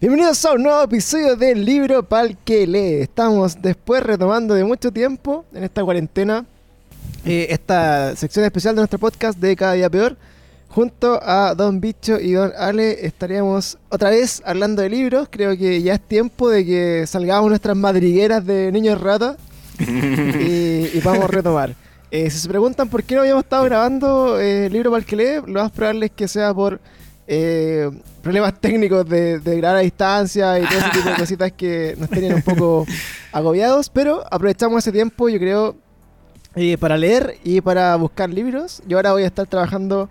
[0.00, 3.02] Bienvenidos a un nuevo episodio del libro Pal que lee.
[3.02, 6.46] Estamos después retomando de mucho tiempo en esta cuarentena
[7.26, 10.16] eh, esta sección especial de nuestro podcast de Cada Día Peor.
[10.70, 15.28] Junto a Don Bicho y Don Ale estaríamos otra vez hablando de libros.
[15.30, 19.36] Creo que ya es tiempo de que salgamos nuestras madrigueras de niños rata
[19.78, 21.74] y, y vamos a retomar.
[22.10, 25.16] Eh, si se preguntan por qué no habíamos estado grabando eh, el libro Pal que
[25.16, 26.80] lee, lo más probable es que sea por
[27.32, 27.88] eh,
[28.22, 32.10] problemas técnicos de, de grabar a distancia y todo ese tipo de cositas que nos
[32.10, 32.84] tenían un poco
[33.30, 35.76] agobiados, pero aprovechamos ese tiempo, yo creo,
[36.56, 38.82] eh, para leer y para buscar libros.
[38.88, 40.08] Yo ahora voy a estar trabajando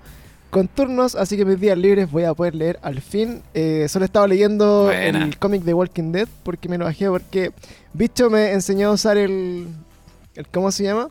[0.49, 3.41] con turnos, así que mis días libres voy a poder leer al fin.
[3.53, 5.25] Eh, solo he estado leyendo Buena.
[5.25, 7.51] el cómic de Walking Dead porque me lo bajé porque
[7.91, 9.67] Bicho me enseñó a usar el...
[10.35, 11.09] el ¿Cómo se llama?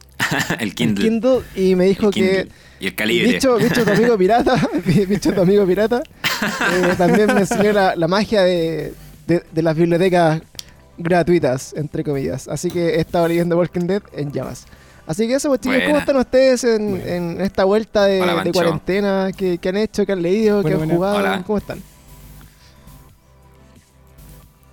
[0.53, 1.05] el El Kindle.
[1.05, 2.49] Kindle y me dijo que...
[2.81, 3.33] Y el calibre.
[3.33, 4.55] Bicho, bicho tu amigo pirata,
[5.09, 8.95] bicho tu amigo pirata, eh, también me enseñó la, la magia de,
[9.27, 10.41] de- de las bibliotecas
[10.97, 12.47] gratuitas, entre comillas.
[12.49, 14.67] Así que he estado leyendo Walking Dead en llamas.
[15.07, 18.53] Así que eso, pues chicos, ¿cómo están ustedes en, en esta vuelta de, Hola, de
[18.53, 19.31] cuarentena?
[19.37, 20.05] ¿Qué, qué han hecho?
[20.05, 20.59] ¿Qué han leído?
[20.63, 20.95] ¿Qué Buena, han buena.
[20.97, 21.17] jugado?
[21.17, 21.43] Hola.
[21.47, 21.83] ¿Cómo están?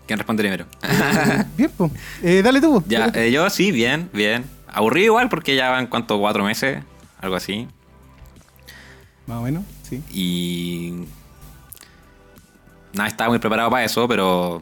[0.07, 0.65] ¿Quién responde primero?
[1.57, 1.91] Bien, pues.
[2.21, 2.81] Eh, dale tú.
[2.81, 2.83] po.
[2.87, 4.45] ya, eh, yo sí, bien, bien.
[4.67, 6.83] Aburrido igual porque ya van cuánto, cuatro meses,
[7.21, 7.67] algo así.
[9.27, 10.01] Más o menos, sí.
[10.11, 11.05] Y.
[12.93, 14.61] Nada, estaba muy preparado para eso, pero.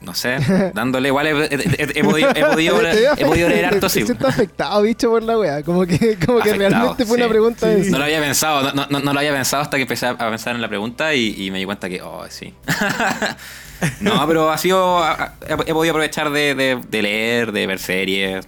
[0.00, 0.36] No sé,
[0.74, 2.80] dándole igual he, he- he- he podido, he podido-
[3.16, 4.04] he podido leer harto, sí.
[4.04, 5.62] siento afectado, bicho, por la wea.
[5.64, 7.22] Como que, como que Afectado, realmente fue sí.
[7.22, 7.80] una pregunta Sí.
[7.82, 7.90] de...
[7.90, 10.54] No lo había pensado, no, no- no lo había pensado hasta que empecé a pensar
[10.54, 12.54] en la pregunta y, y me di cuenta que, oh, sí.
[14.00, 15.04] no, pero ha sido.
[15.48, 18.46] He, he podido aprovechar de, de- de leer, de ver series,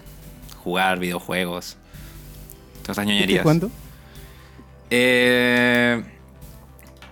[0.63, 1.77] jugar videojuegos.
[2.93, 3.43] Todas esas ¿Qué ñoñerías.
[3.43, 3.71] ¿Cuándo?
[4.91, 6.03] Eh,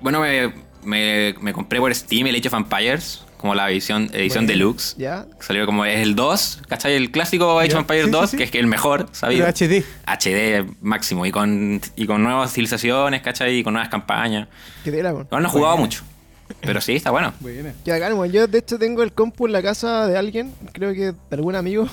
[0.00, 0.52] bueno, me,
[0.84, 4.96] me- me compré por Steam el Age of Empires, como la edición, edición Bueno, deluxe.
[4.98, 5.26] ¿Ya?
[5.40, 6.94] Salió como es el 2, ¿cachai?
[6.94, 8.36] El clásico Age of Empires sí, sí, 2, sí.
[8.36, 9.46] que es el mejor, sabido.
[9.46, 9.84] Pero HD.
[10.06, 13.58] HD máximo y con, y con nuevas civilizaciones, ¿cachai?
[13.58, 14.48] Y con nuevas campañas.
[14.84, 15.26] ¿Qué te weón?
[15.26, 15.86] Igual no he jugado Buena.
[15.86, 16.02] mucho,
[16.62, 17.32] pero sí, está bueno.
[17.40, 17.72] Buena.
[17.84, 21.54] Yo de hecho tengo el compu en la casa de alguien, creo que de algún
[21.54, 21.86] amigo.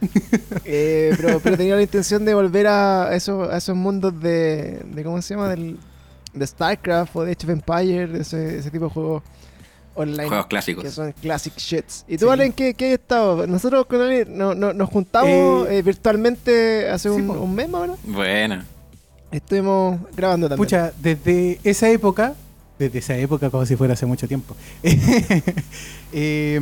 [0.64, 5.04] Eh, pero, pero tenía la intención de volver a esos, a esos mundos de, de
[5.04, 5.48] ¿cómo se llama?
[5.48, 5.78] Del,
[6.34, 9.22] de StarCraft o de Age of Empires, ese, ese tipo de juegos
[9.94, 10.26] online.
[10.28, 10.90] Juegos Que clásicos.
[10.92, 12.04] son classic shits.
[12.08, 12.28] ¿Y tú, Sí.
[12.28, 13.46] Valen, qué, qué has estado?
[13.46, 17.80] Nosotros con Ale no- no- nos juntamos Eh, eh, virtualmente hace sí, un, mes más
[17.80, 17.98] o menos.
[18.04, 18.64] Buena.
[19.30, 20.64] Estuvimos grabando también.
[20.66, 22.34] Pucha, desde esa época,
[22.78, 24.54] desde esa época como si fuera hace mucho tiempo.
[26.12, 26.58] Eh,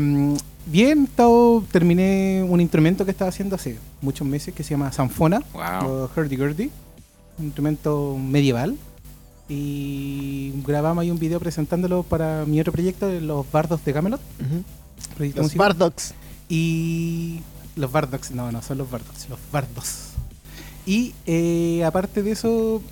[0.66, 5.42] bien, estado, terminé un instrumento que estaba haciendo hace muchos meses que se llama sanfona
[5.52, 5.86] Wow.
[5.90, 6.70] o hurdy-gurdy,
[7.38, 8.76] un instrumento medieval.
[9.48, 14.20] Y grabamos ahí un video presentándolo para mi otro proyecto, de los bardos de Camelot.
[14.40, 14.64] Ujú.
[15.16, 15.54] proyecto Los.
[15.54, 16.14] Bardogs.
[16.48, 17.40] Y
[17.76, 19.98] los Bardogs, no, no son los Bardogs, los Bardos.
[20.86, 22.82] Y eh, aparte de eso,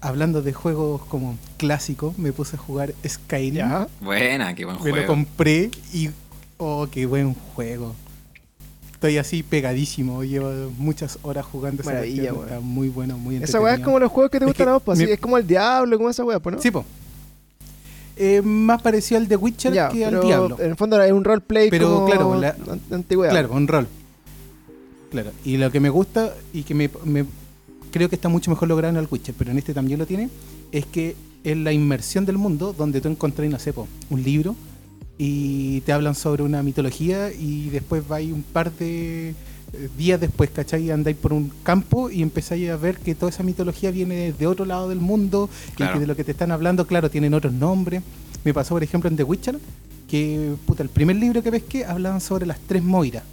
[0.00, 3.54] hablando de juegos como clásicos, me puse a jugar Skyrim.
[3.54, 3.88] Ya.
[4.00, 5.06] Buena, qué buen Me lo juego.
[5.06, 6.10] compré y.
[6.58, 7.94] Oh, qué buen juego.
[8.92, 12.48] Estoy así pegadísimo, llevo muchas horas jugando esa Maravilla, cuestión.
[12.48, 14.70] Está muy bueno, muy Esa weá es como los juegos que te Es gustan que
[14.70, 16.62] a vos, pues, es como el Diablo, como esa weá, pues, ¿no?
[16.62, 16.84] Sí, po.
[18.16, 20.56] Eh, más parecido al de Witcher Ya, que al Diablo.
[20.58, 23.30] en el fondo es un roleplay Pero, como claro, la- an- antigüedad.
[23.32, 23.86] Claro, un rol.
[25.10, 25.30] Claro.
[25.44, 27.26] Y lo que me gusta y que me, me-
[27.90, 30.28] creo que está mucho mejor logrado en el Witcher, pero en este también lo tiene,
[30.72, 34.56] es que es la inmersión del mundo donde tú encontrás, no sé, po, un libro
[35.18, 39.34] y te hablan sobre una mitología y después vais un par de eh,
[39.96, 40.90] días después, ¿cachai?
[40.90, 44.64] Andáis por un campo y empezáis a ver que toda esa mitología viene de otro
[44.66, 45.92] lado del mundo Claro.
[45.92, 48.02] y que de lo que te están hablando, claro, tienen otros nombres.
[48.44, 49.58] Me pasó, por ejemplo, en The Witcher,
[50.08, 53.24] que, puta, el primer libro que pesqué hablaban sobre las tres Moiras.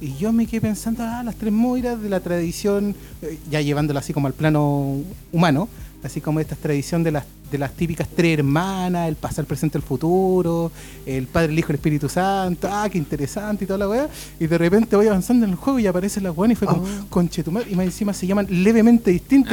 [0.00, 4.00] Y yo me quedé pensando, ah, las tres Moiras de la tradición, eh, ya llevándola
[4.00, 4.98] así como al plano
[5.32, 5.68] humano,
[6.02, 9.78] así como esta tradición de las, de las típicas tres hermanas, el pasado, el presente,
[9.78, 10.70] el futuro,
[11.06, 14.08] el Padre, el Hijo, el Espíritu Santo, ah, qué interesante y toda la weá.
[14.38, 16.82] Y de repente voy avanzando en el juego y aparece la weá y fue como,
[16.82, 17.06] Oh.
[17.08, 19.46] conchetumar, y más encima se llaman levemente "Weón,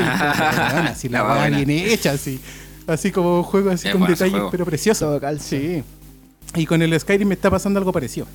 [0.87, 2.39] así la weá bien hecha, así.
[2.85, 5.19] Así como juego así Es con detalles, pero precioso.
[5.39, 5.81] Sí.
[6.55, 8.27] Y con el Skyrim me está pasando algo parecido.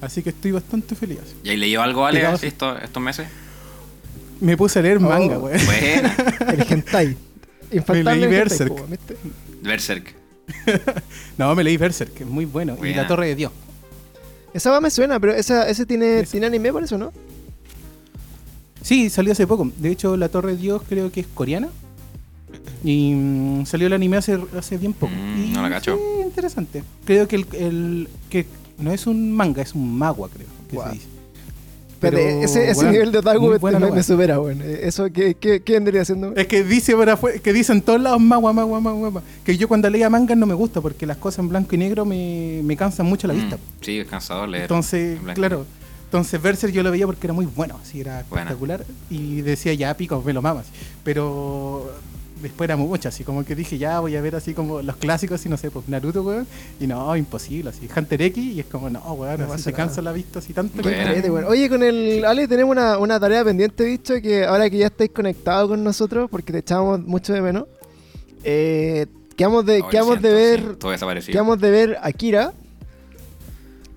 [0.00, 1.18] Así que estoy bastante feliz.
[1.42, 3.26] ¿Y ahí leyó algo, Ale, así estos, estos meses?
[4.40, 5.00] Me puse a leer Oh.
[5.00, 5.58] manga, weón.
[5.64, 6.14] Buena.
[6.52, 7.16] El hentai.
[7.72, 8.88] Infaltable leí hentai, Berserk.
[9.62, 10.14] Berserk.
[11.38, 12.76] No, me leí Berserk, que es muy bueno.
[12.84, 12.94] Y.
[12.94, 13.52] La Torre de Dios.
[14.54, 16.32] Esa weá me suena, pero esa, ese tiene, Ese.
[16.32, 17.12] tiene anime por eso, ¿no?
[18.82, 19.70] Sí, salió hace poco.
[19.78, 21.68] De hecho, La Torre de Dios creo que es coreana.
[22.84, 25.12] Y mm, salió el anime hace, hace bien poco.
[25.14, 25.96] Mm, y no la cacho.
[25.96, 26.82] sí, interesante.
[27.04, 28.46] Creo que el, el- que
[28.78, 30.46] no es un manga, es un magua, creo.
[30.70, 31.06] Que se dice.
[31.98, 34.60] Pero Pero, ese, nivel de otaku muy me, supera, weón.
[34.62, 36.34] Eh, Eso, ¿qué, qué, qué vendría haciendo?
[36.36, 36.94] Es que dice
[37.42, 39.22] que dicen todos lados magua, magua, magua, magua.
[39.44, 42.04] Que yo cuando leía manga no me gusta porque las cosas en blanco y negro
[42.04, 43.58] me, me cansan mucho la Mm, vista.
[43.80, 44.64] Sí, es cansador leer.
[44.64, 45.64] Entonces, en claro.
[46.04, 48.42] Entonces Berserk yo lo veía porque era muy bueno, así era Buena.
[48.42, 48.84] espectacular.
[49.10, 50.66] Y decía, ya pico, me lo mamas.
[51.02, 51.90] Pero
[52.42, 55.44] después era mucho, así como que dije, ya voy a ver así como los clásicos
[55.46, 56.46] y no sé, pues Naruto, weón.
[56.80, 57.88] Y no, imposible, así.
[57.94, 60.82] Hunter X y es como, no, weón, No así se cansa la vista así tanto.
[60.82, 61.46] Carete, weón.
[61.46, 65.10] Oye, con el Ale tenemos una, una tarea pendiente, bicho, que ahora que ya estáis
[65.10, 67.64] conectados con nosotros, porque te echamos mucho de menos,
[68.44, 69.06] eh,
[69.36, 71.32] quedamos de, lo quedamos de ver, sí, todo desaparecido.
[71.32, 72.52] quedamos de ver Akira,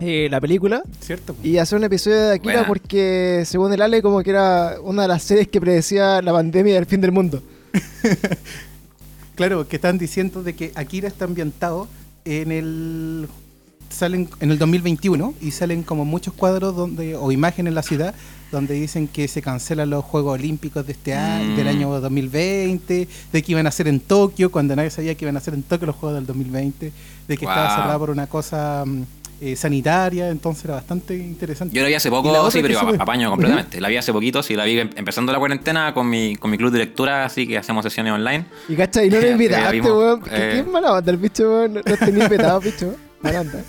[0.01, 1.36] eh, la película, ¿Cierto?
[1.44, 2.68] y hacer un episodio de Akira Buena.
[2.68, 6.75] porque, según el Ale, como que era una de las series que predecía la pandemia
[6.75, 7.44] del fin del mundo.
[9.35, 11.87] Claro, que están diciendo de que Akira está ambientado
[12.25, 13.29] en el
[13.89, 18.13] salen en el 2021 y salen como muchos cuadros donde o imágenes en la ciudad
[18.51, 21.55] donde dicen que se cancelan los Juegos Olímpicos de este año, Mm.
[21.55, 25.37] del año 2020, de que iban a ser en Tokio cuando nadie sabía que iban
[25.37, 26.91] a ser en Tokio los Juegos del 2020,
[27.27, 29.03] de que estaba cerrada por una cosa mm,
[29.41, 31.75] eh, sanitaria, entonces era bastante interesante.
[31.75, 33.80] Yo la vi hace Y poco, sí, pero apaño completamente.
[33.81, 36.57] La vi hace poquito, sí, la vi em- empezando la cuarentena con mi, con mi
[36.57, 38.45] club de lectura, así que hacemos sesiones online.
[38.68, 40.21] Y cachai, no lo Eh, invitaste, weón.
[40.21, 40.51] ¿Qué, eh.
[40.63, 41.74] qué mala banda el bicho, weón.
[41.75, 42.95] No, tenía petado, bicho.
[43.21, 43.63] Mala onda.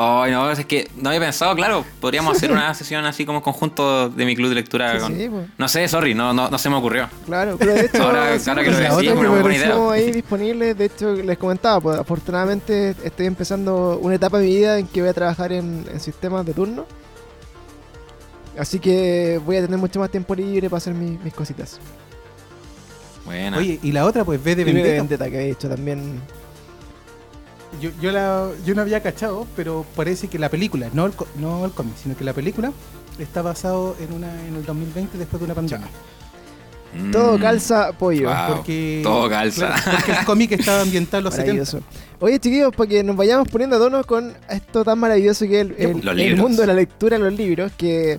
[0.00, 4.08] Ay, no, es que no había pensado, claro, podríamos hacer una sesión así como conjunto
[4.08, 4.92] de mi club de lectura.
[4.94, 5.48] Sí, con- sí, pues.
[5.58, 7.08] No sé, sorry, no, no, no se me ocurrió.
[7.26, 9.18] Claro, pero de hecho, Ahora- sí, ahora que pues, lo la decís, otra es que
[9.18, 9.68] una me buena idea.
[9.70, 14.54] pusimos ahí disponible, de hecho les comentaba, pues afortunadamente estoy empezando una etapa de mi
[14.54, 16.86] vida en que voy a trabajar en, en sistemas de turno.
[18.56, 21.78] Así que voy a tener mucho más tiempo libre para hacer mis, mis cositas.
[23.24, 23.58] Buena.
[23.58, 26.20] Oye, y la otra pues ve de vendetta que he hecho también.
[27.80, 31.64] Yo, yo, la, yo no había cachado, pero parece que la película, no el, no
[31.64, 32.72] el cómic, sino que la película
[33.18, 35.86] está basado en una en el 2020 después de una pandemia.
[36.94, 37.10] Mm.
[37.10, 38.28] Todo calza pollo.
[38.30, 38.56] Wow.
[38.56, 39.66] Porque, todo calza.
[39.74, 41.52] claro, porque el cómic estaba ambientado en los 70.
[41.52, 41.80] Maravilloso.
[42.20, 45.70] Oye, chiquillos, para que nos vayamos poniendo a tono con esto tan maravilloso que es
[45.78, 48.18] el, el- mundo de la lectura de los libros, que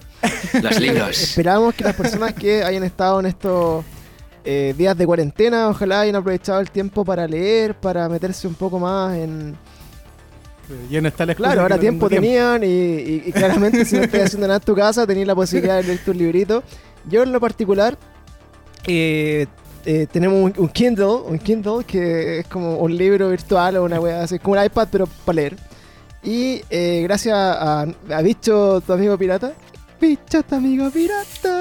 [0.61, 1.09] Los libros.
[1.21, 3.83] Esperamos que las personas que hayan estado en estos
[4.45, 8.79] eh, días de cuarentena, ojalá hayan aprovechado el tiempo para leer, para meterse un poco
[8.79, 9.55] más en...
[10.91, 14.45] Está la excusa Claro, ahora tiempo tenían y, y- y claramente si no estás haciendo
[14.47, 16.63] nada en tu casa, tenías la posibilidad de leer tus libritos.
[17.09, 17.97] Yo en lo particular,
[18.85, 19.47] eh,
[19.85, 23.99] eh, tenemos un, un Kindle, un Kindle que es como un libro virtual o una
[23.99, 25.55] wea así, como un iPad pero para leer.
[26.21, 29.53] Y eh, gracias a, a Bicho, tu amigo pirata,
[29.99, 31.58] Bicho, tu amigo pirata,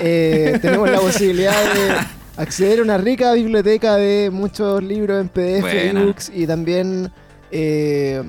[0.00, 1.96] eh, tenemos la posibilidad de
[2.36, 6.00] acceder a una rica biblioteca de muchos libros en PDF, Buena.
[6.02, 7.10] ebooks y también
[7.50, 8.22] eh,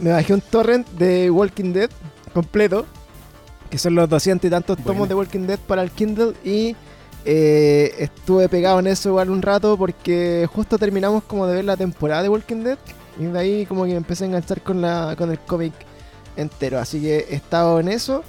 [0.00, 1.90] me bajé un torrent de Walking Dead
[2.32, 2.86] completo,
[3.70, 4.86] que son los 200 y tantos Buena.
[4.86, 6.76] tomos de Walking Dead para el Kindle y
[7.24, 11.76] eh, estuve pegado en eso igual un rato porque justo terminamos como de ver la
[11.76, 12.78] temporada de Walking Dead
[13.18, 15.72] y de ahí como que me empecé a enganchar con, la, con el cómic
[16.36, 18.22] entero, así que he estado en eso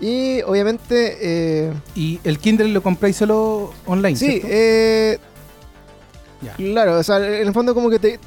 [0.00, 1.16] y obviamente...
[1.20, 5.18] eh, Y el Kindle lo compráis solo online, Sí, eh,
[6.42, 6.54] Ya.
[6.54, 8.20] claro, o sea, en el fondo como que te,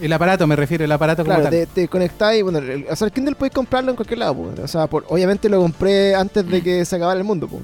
[0.00, 1.52] El aparato, me refiero, el aparato como claro, tal.
[1.52, 4.34] te, te conectás y bueno, el, o sea, el Kindle puedes comprarlo en cualquier lado,
[4.34, 4.58] pues.
[4.60, 7.62] o sea, por- obviamente lo compré antes de que se acabara el mundo, pues.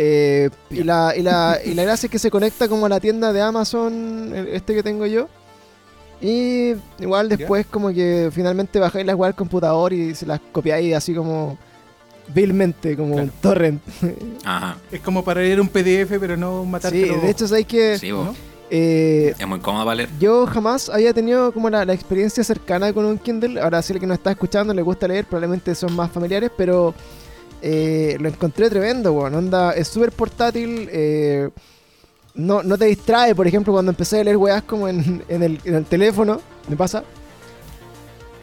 [0.00, 3.00] Eh, y, la, y, la, y la gracia es que se conecta como a la
[3.00, 5.28] tienda de Amazon, este que tengo yo.
[6.20, 10.94] Y igual después como que finalmente bajáis las weas al computador y se las copiáis
[10.96, 11.56] así como
[12.34, 13.24] vilmente, como Claro.
[13.24, 13.82] un torrent.
[14.44, 14.76] Ajá.
[14.92, 17.20] Es como para leer un PDF, pero no sí, matártelo.
[17.20, 18.10] de hecho sabéis que Sí,
[18.70, 20.08] eh, Es muy cómodo para leer.
[20.20, 23.60] Yo jamás había tenido como la, la experiencia cercana con un Kindle.
[23.60, 26.94] Ahora si el que nos está escuchando le gusta leer, probablemente son más familiares, pero
[27.62, 29.34] eh, lo encontré tremendo, weón.
[29.34, 30.88] Onda, es súper portátil.
[30.92, 31.48] eh,
[32.34, 35.58] no, no te distrae, por ejemplo, cuando empecé a leer weas como en, en el,
[35.64, 37.02] en el teléfono, me pasa.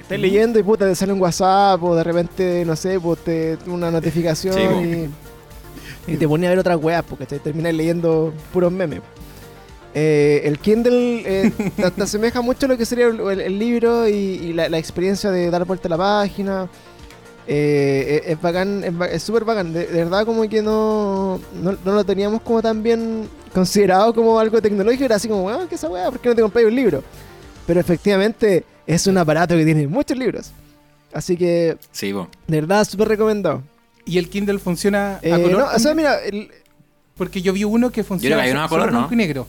[0.05, 3.57] Estás leyendo y puta, te sale un WhatsApp o de repente, no sé, pues te,
[3.65, 5.09] una notificación Sí,
[6.07, 9.01] y, y te ponía a ver otras weas porque te terminas leyendo puros memes.
[9.95, 13.57] Eh, el Kindle eh, te, te asemeja mucho a lo que sería el, el- el
[13.57, 16.67] libro y, y la, la experiencia de dar vuelta a la página.
[17.47, 19.74] Eh, es, es bacán, es súper bacán.
[19.74, 24.39] De, de verdad como que no, no, no lo teníamos como tan bien considerado como
[24.39, 25.05] algo tecnológico.
[25.05, 26.12] Era así como, weón, ¿qué esa weá?
[26.12, 27.03] ¿Por qué no te compras un libro?
[27.65, 30.51] Pero efectivamente es un aparato que tiene muchos libros.
[31.13, 32.27] Así que, Sí, vos.
[32.48, 33.62] de verdad, súper recomendado.
[34.06, 35.51] Y el Kindle funciona a Eh, color.
[35.60, 36.50] no, o sea, mira, el-
[37.18, 39.08] Porque yo vi uno que funciona que hay uno a color, ¿no?
[39.10, 39.48] y negro.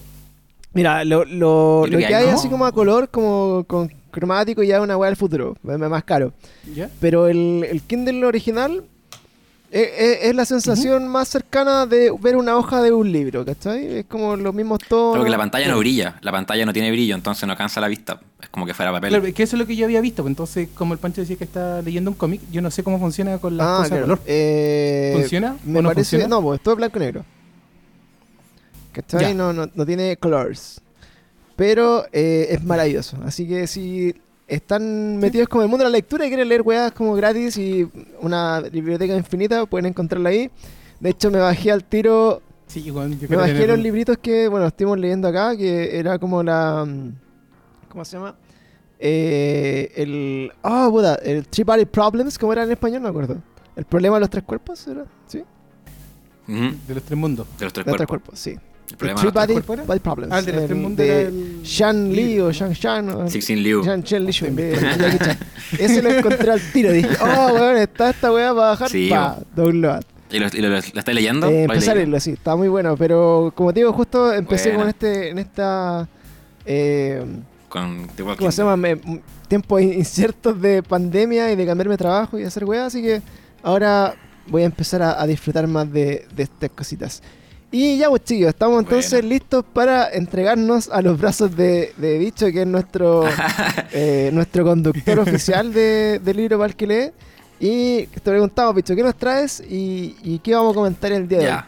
[0.72, 4.76] Mira, lo, lo, Yo que que hay así como a color, como con cromático, ya
[4.76, 6.32] es una weá del futuro, es más caro.
[6.74, 6.88] ¿Ya?
[7.00, 8.84] Pero el, el Kindle original
[9.70, 13.98] es, es- es la sensación más cercana de ver una hoja de un libro, ¿cachai?
[13.98, 15.14] Es como los mismos tonos.
[15.14, 17.88] Creo que la pantalla no brilla, la pantalla no tiene brillo, entonces no cansa la
[17.88, 18.20] vista.
[18.40, 19.10] Es como que fuera papel.
[19.10, 20.22] Claro, que eso es lo que yo había visto.
[20.22, 22.98] pues, Entonces, como el Pancho decía que está leyendo un cómic, yo no sé cómo
[22.98, 24.04] funciona con las Ah, cosas de claro.
[24.06, 24.20] color.
[24.26, 26.10] Eh, ¿Funciona Me o no parece.
[26.16, 26.28] funciona?
[26.28, 27.24] No, pues todo es blanco y negro.
[28.92, 29.34] ¿Cachai?
[29.34, 30.80] No, no, no tiene colors.
[31.56, 33.16] Pero eh, es maravilloso.
[33.24, 34.14] Así que si
[34.46, 37.56] están metidos como en el mundo de la lectura y quieren leer weas como gratis
[37.56, 37.88] y
[38.20, 40.50] una biblioteca infinita, pueden encontrarla ahí.
[41.00, 42.40] De hecho, me bajé al tiro.
[42.66, 45.98] Sí, igual, yo Me bajé tener los un- libritos que, bueno, estuvimos leyendo acá, que
[45.98, 46.86] era como la...
[47.88, 48.34] ¿Cómo se llama?
[48.98, 50.52] Eh, el...
[50.62, 53.02] Ah, puta, el Three Body Problems, ¿cómo era en español?
[53.02, 53.42] No me acuerdo.
[53.76, 55.04] ¿El problema de los tres cuerpos era?
[55.26, 55.42] ¿Sí?
[56.46, 57.46] De los tres mundos.
[57.58, 58.30] De los tres De los tres cuerpos.
[58.30, 58.56] cuerpos, sí.
[58.90, 59.84] El problema Three Body?
[59.86, 60.32] Body Problems.
[60.32, 62.46] Ah, el de los tres el mundos de era el- Shan Li libro.
[62.46, 63.08] o Shang Shan.
[63.10, 63.84] o- Cixin Liu.
[63.84, 65.38] Shan Chen Li Shun, de- de Jackie Chan.
[65.78, 66.92] Ese lo encontré al tiro.
[66.92, 68.88] Dije, oh, weón, está esta weá para bajar.
[68.90, 70.02] Sí, pa, download.
[70.30, 71.46] ¿Y lo, y lo- lo estáis leyendo?
[71.48, 72.96] Eh, ¿Lo empecé a leerlo, sí, está muy bueno.
[72.96, 74.78] Pero como te digo, justo empecé Buena.
[74.84, 76.08] con este, en esta.
[76.64, 77.24] Eh,
[77.68, 78.76] Con The Walking ¿Cómo se llama?
[78.76, 82.86] Me- m- tiempos inciertos de pandemia y de cambiarme de trabajo y hacer weá.
[82.86, 83.22] Así que
[83.62, 84.14] ahora
[84.48, 87.22] voy a empezar a, a disfrutar más de, de estas cositas.
[87.72, 92.46] Y ya, pues chicos, estamos entonces listos para entregarnos a los brazos de, de Bicho,
[92.52, 93.24] que es nuestro,
[93.92, 97.10] eh, nuestro conductor oficial de, del libro para el que lee.
[97.58, 101.38] Y te preguntamos, Bicho, ¿qué nos traes y, y qué vamos a comentar el día
[101.38, 101.50] de hoy?
[101.50, 101.66] Ya.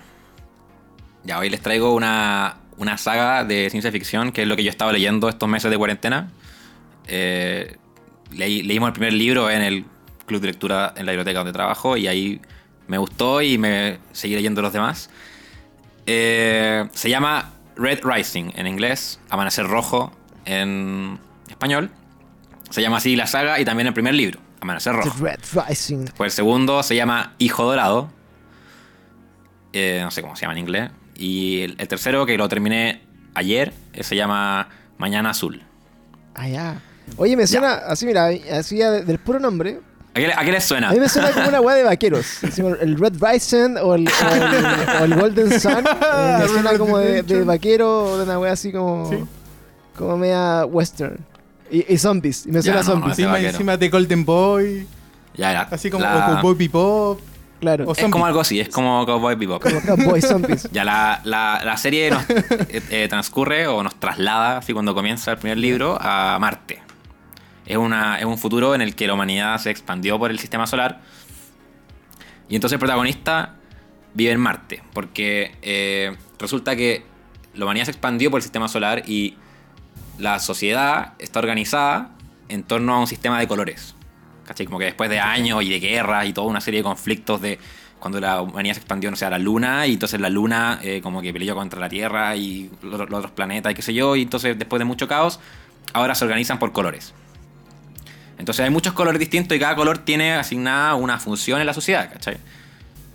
[1.24, 4.70] Ya, hoy les traigo una, una saga de ciencia ficción, que es lo que yo
[4.70, 6.30] estaba leyendo estos meses de cuarentena.
[7.06, 7.76] Eh,
[8.32, 9.84] leí- leímos el primer libro en el
[10.26, 12.40] club de lectura en la biblioteca donde trabajo y ahí
[12.86, 15.10] me gustó y me seguí leyendo los demás.
[16.10, 20.10] Eh, se llama Red Rising en inglés, Amanecer Rojo
[20.46, 21.18] en
[21.50, 21.90] español.
[22.70, 25.10] Se llama así la saga y también el primer libro, Amanecer Rojo.
[25.18, 26.06] The Red Rising.
[26.16, 28.10] Pues el segundo se llama Hijo Dorado.
[29.74, 30.90] Eh, no sé cómo se llama en inglés.
[31.14, 33.02] Y el, el tercero, que lo terminé
[33.34, 35.62] ayer, eh, se llama Mañana Azul.
[36.34, 36.80] Ah, ya.
[37.18, 39.80] Oye, me suena, así mira, así ya de- del puro nombre,
[40.18, 40.88] ¿A qué, le- a qué les suena?
[40.90, 42.42] A mí me suena como una weá de vaqueros.
[42.80, 45.84] El Red Rising o el, o el- o el Golden Sun.
[45.86, 49.08] eh, me suena como de, de vaquero o de una weá así como.
[49.10, 49.18] Sí.
[49.96, 51.16] Como media western.
[51.70, 52.46] Y, y zombies.
[52.46, 53.18] Y me suena Ya, no, no, zombies.
[53.18, 54.86] Encima, encima de Golden Boy,
[55.36, 55.68] Ya, ya.
[55.70, 57.20] así como La- Cowboy Bebop.
[57.60, 57.86] Claro.
[57.88, 59.60] o es como algo así, es como Cowboy Bebop.
[59.62, 60.68] Como cowboy zombies.
[60.72, 65.32] Ya la, la- la serie nos eh, eh, transcurre o nos traslada, así cuando comienza
[65.32, 66.80] el primer libro, a Marte.
[67.68, 70.66] Es, una, es un futuro en el que la humanidad se expandió por el sistema
[70.66, 71.02] solar.
[72.48, 73.56] Y entonces el protagonista
[74.14, 74.82] vive en Marte.
[74.94, 77.04] Porque eh, resulta que
[77.54, 79.36] la humanidad se expandió por el sistema solar y
[80.18, 82.10] la sociedad está organizada
[82.48, 83.94] en torno a un sistema de colores.
[84.46, 84.64] ¿Cachai?
[84.64, 87.58] Como que después de años y de guerras y toda una serie de conflictos de
[87.98, 91.00] cuando la humanidad se expandió, no sé, a la luna, y entonces la luna eh,
[91.02, 94.16] como que peleó contra la Tierra y los, los otros planetas y qué sé yo,
[94.16, 95.40] y entonces después de mucho caos,
[95.92, 97.12] ahora se organizan por colores.
[98.38, 102.10] Entonces hay muchos colores distintos y cada color tiene asignada una función en la sociedad,
[102.12, 102.36] ¿cachai?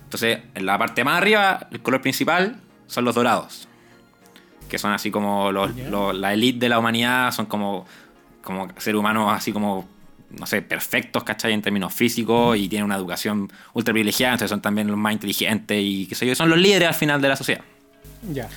[0.04, 3.66] Entonces, en la parte más arriba, el color principal son los dorados.
[4.68, 5.70] Que son así como los,
[6.14, 7.86] la elite de la humanidad, son como,
[8.42, 9.88] como seres humanos así como,
[10.30, 11.52] no sé, perfectos, ¿cachai?
[11.52, 15.78] En términos físicos y tienen una educación ultra privilegiada, entonces son también los más inteligentes
[15.80, 17.62] y qué sé yo, son los líderes al final de la sociedad.
[18.30, 18.48] Ya.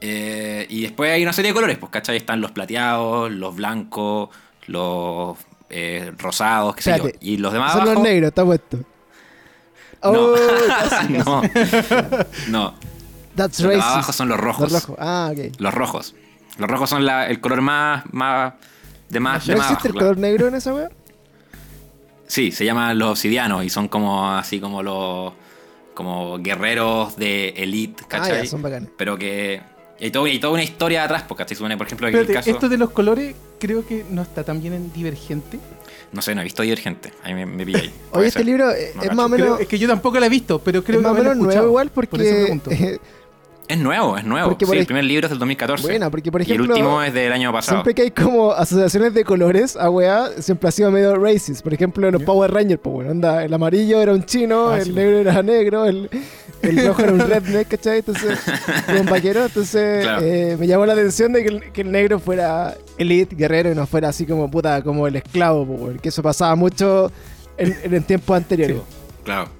[0.00, 2.16] Eh, y después hay una serie de colores, pues, ¿cachai?
[2.16, 4.30] Están los plateados, los blancos,
[4.66, 5.36] los
[5.70, 7.18] eh, rosados, qué sé Espérate.
[7.20, 7.30] yo.
[7.32, 8.02] Y los demás Son los abajo...
[8.04, 8.76] negros, está puesto.
[10.02, 10.10] No.
[10.12, 10.34] Oh,
[10.68, 11.42] casi, no.
[12.48, 12.74] no.
[13.34, 13.92] That's Los de racist.
[13.94, 14.72] abajo son los rojos.
[14.72, 14.96] Los rojos.
[15.00, 15.54] Ah, ok.
[15.60, 16.14] Los rojos.
[16.58, 18.54] Los rojos son la- el color más, más
[19.08, 19.98] de más, de ¿No más existe el abajo, claro.
[19.98, 20.88] color negro en esa weá?
[22.26, 25.32] Sí, se llaman los obsidianos y son como así como los
[25.94, 28.42] como guerreros de elite, Ah, ¿cachai?
[28.44, 28.90] ya, son bacanes.
[28.96, 29.62] Pero que
[30.00, 31.56] y hay, todo- y hay toda una historia atrás, porque ¿cachai?
[31.56, 34.44] Supone, por ejemplo, que el Espérate, caso esto de los colores creo que no está
[34.44, 35.58] tan bien en Divergente.
[36.12, 37.12] no sé, no he visto Divergente.
[37.22, 38.46] Ahí me, me pillé Oye, este ser.
[38.46, 40.58] libro eh, No es más o menos, Creo- es que yo tampoco la he visto,
[40.60, 41.68] pero creo es más o que menos nuevo escuchado.
[41.68, 42.10] igual Por eso
[42.64, 43.00] porque...
[43.68, 44.48] Es nuevo, es nuevo.
[44.48, 45.82] Porque por sí, el primer libro es del 2014.
[45.86, 47.76] Buena, porque por y el ejemplo, último es del año pasado.
[47.76, 51.62] Siempre que hay como asociaciones de colores a weá, siempre ha sido medio racist.
[51.62, 52.22] Por ejemplo, los.
[52.22, 54.92] Power Rangers, pues bueno, anda, el amarillo era un chino, Ah, el sí.
[54.92, 56.08] negro era negro, el,
[56.62, 57.98] el rojo era un redneck, ¿cachai?
[57.98, 58.38] Entonces,
[58.88, 59.44] era un vaquero.
[59.44, 60.22] Entonces, Claro.
[60.24, 63.74] eh, me llamó la atención de que el, que el negro fuera elite, guerrero, y
[63.74, 67.12] no fuera así como puta, como el esclavo, pues bueno, que eso pasaba mucho
[67.58, 68.78] en, en tiempos anteriores.
[69.24, 69.50] Claro.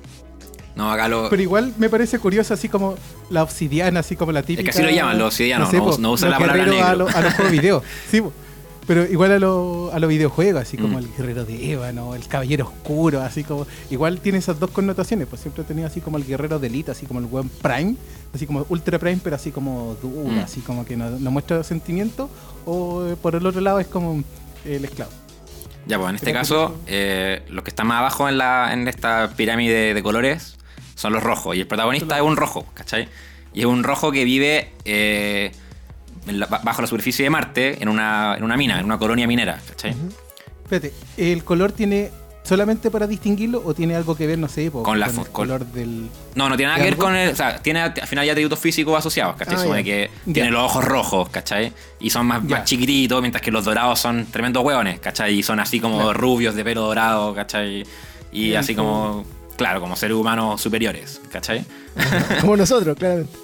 [0.78, 1.28] No, acá lo.
[1.28, 2.94] Pero igual me parece curioso, así como
[3.30, 4.70] la obsidiana, así como la Es típica.
[4.70, 6.86] que así lo llaman, los obsidianos, no, po, no usan los la palabra negro.
[6.86, 7.82] A, lo- a los juegos video.
[8.10, 8.32] Sí, po.
[8.86, 11.00] pero igual a, lo- a los videojuegos, así como Mm.
[11.02, 13.66] el guerrero de ébano, el caballero oscuro, así como.
[13.90, 17.04] Igual tiene esas dos connotaciones, pues siempre tenía así como el guerrero de elite, así
[17.06, 17.96] como el buen Prime,
[18.32, 20.38] así como Ultra Prime, pero así como duro, Mm.
[20.38, 22.30] así como que no, no muestra sentimiento.
[22.64, 24.22] O eh, por el otro lado es como
[24.64, 25.10] el esclavo.
[25.86, 29.32] Ya, pues en este caso, eh, los que están más abajo en, la, en esta
[29.36, 30.54] pirámide de colores
[30.98, 31.54] son los rojos.
[31.56, 33.08] Y el protagonista es un rojo, ¿cachai?
[33.54, 35.52] Y es un rojo que vive eh,
[36.26, 39.60] la- bajo la superficie de Marte, en una, en una mina, en una colonia minera,
[39.68, 39.94] ¿cachai?
[40.64, 42.10] Espérate, ¿el color tiene
[42.42, 45.24] solamente para distinguirlo o tiene algo que ver, no sé, po, Con la el con-
[45.26, 46.08] color del.
[46.34, 47.30] No, no tiene nada ¿De que ver con el.
[47.32, 49.70] O sea, tiene al final ya atributos físicos asociados, ¿cachai?
[49.70, 51.72] Ah, que tiene los ojos rojos, ¿cachai?
[52.00, 52.56] Y son más, Ya.
[52.58, 55.34] más chiquititos, mientras que los dorados son tremendos hueones, ¿cachai?
[55.38, 56.12] Y son así como Claro.
[56.14, 57.84] rubios de pelo dorado, ¿cachai?
[58.32, 59.24] Y Bien, así como.
[59.58, 61.64] Claro, como seres humanos superiores, ¿cachai?
[62.40, 63.36] Como nosotros, claramente.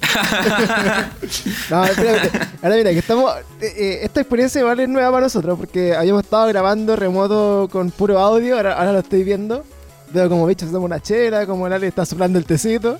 [1.70, 2.30] no, espérate.
[2.62, 3.32] Ahora mira, que estamos.
[3.60, 7.90] eh, eh, esta experiencia igual es nueva para nosotros porque habíamos estado grabando remoto con
[7.90, 8.56] puro audio.
[8.56, 9.64] Ahora, ahora lo estoy viendo.
[10.12, 12.98] Veo como bicho se toma una chela, como el Ale está soplando el tecito.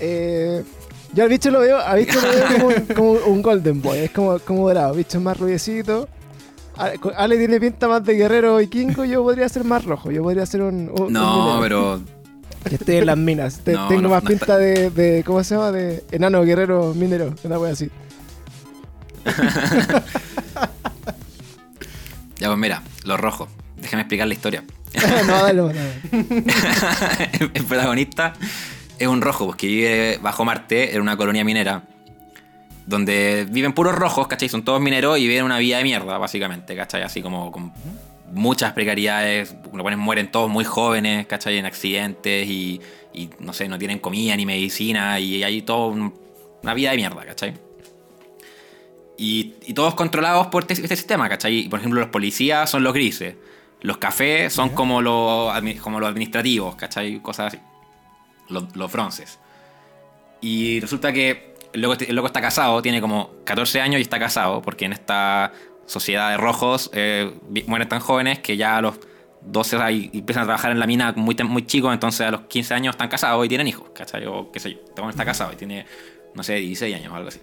[0.00, 0.62] Eh,
[1.12, 3.98] yo al bicho lo veo, a bicho lo veo como, un- como un Golden Boy,
[3.98, 6.08] es como, como dorado, bicho es más rubiecito.
[6.82, 10.44] Ale, Ale tiene pinta más de guerrero vikingo, yo podría ser más rojo, yo podría
[10.46, 10.92] ser un.
[11.10, 12.00] No, pero.
[12.68, 13.60] Que esté en las minas.
[13.64, 15.72] Te- No, tengo no, más no pinta está- de, de- ¿Cómo se llama?
[15.72, 17.34] De enano guerrero minero.
[17.44, 17.90] Una wea así.
[22.38, 23.48] Ya, pues mira, los rojos.
[23.76, 24.64] Déjame explicar la historia.
[25.26, 26.44] no, dale, dale, dale.
[27.54, 28.32] el protagonista
[28.98, 31.84] es un rojo, pues, que vive bajo Marte, en una colonia minera.
[32.86, 34.48] Donde viven puros rojos, ¿cachai?
[34.48, 37.02] Son todos mineros y viven una vida de mierda, básicamente, ¿cachai?
[37.02, 37.72] Así como con
[38.32, 39.54] muchas precariedades.
[39.72, 41.58] Mueren todos muy jóvenes, ¿cachai?
[41.58, 42.80] En accidentes y,
[43.14, 46.14] y, no sé, no tienen comida ni medicina y hay todo un-
[46.62, 47.54] una vida de mierda, ¿cachai?
[49.16, 51.58] Y, y todos controlados por este, este sistema, ¿cachai?
[51.58, 53.36] Y, Por ejemplo, los policías son los grises.
[53.80, 57.20] Los cafés son como los, como los administrativos, ¿cachai?
[57.20, 57.58] Cosas así.
[58.48, 59.38] Los, los bronces.
[60.40, 64.18] Y resulta que el loco, el loco está casado, tiene como 14 años y está
[64.18, 65.52] casado, porque en esta
[65.86, 67.32] sociedad de rojos eh,
[67.66, 68.98] mueren tan jóvenes que ya a los
[69.44, 72.94] 12 ahí empiezan a trabajar en la mina muy, chicos, entonces a los 15 años
[72.94, 74.26] están casados y tienen hijos, ¿cachai?
[74.26, 75.84] O qué sé yo, este está casado y tiene,
[76.34, 77.40] no sé, 16 años o algo así.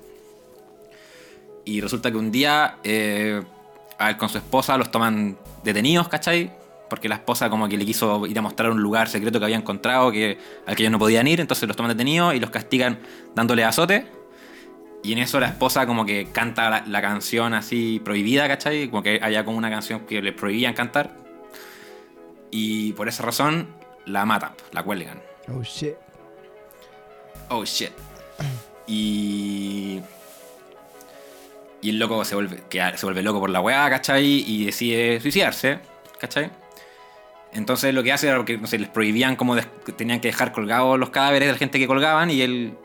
[1.65, 3.43] Y resulta que un día eh,
[3.97, 6.51] a él con su esposa los toman detenidos, ¿cachai?
[6.89, 9.57] Porque la esposa como que le quiso ir a mostrar un lugar secreto que había
[9.57, 12.99] encontrado que, al que ellos no podían ir, entonces los toman detenidos y los castigan
[13.35, 14.18] dándole azote.
[15.01, 18.89] Y en eso la esposa como que canta la, la canción así prohibida, ¿cachai?
[18.89, 21.11] Como que había como una canción que les prohibían cantar.
[22.51, 23.67] Y por esa razón
[24.05, 25.21] la matan, la cuelgan.
[25.47, 25.95] Oh shit.
[27.49, 27.91] Oh shit.
[28.87, 30.01] Y.
[31.81, 34.43] Y el loco se vuelve, que se vuelve loco por la weá, ¿cachai?
[34.45, 35.79] Y decide suicidarse,
[36.19, 36.51] ¿cachai?
[37.53, 39.55] Entonces lo que hace era porque no sé, les prohibían como
[39.95, 42.77] tenían que dejar colgados los cadáveres de la gente que colgaban y él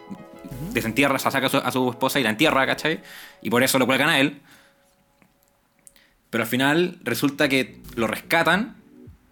[0.73, 3.01] desentierra, se saca a su, esposa y la entierra, ¿cachai?
[3.43, 4.41] Y por eso lo cuelgan a él.
[6.31, 8.77] Pero al final resulta que lo rescatan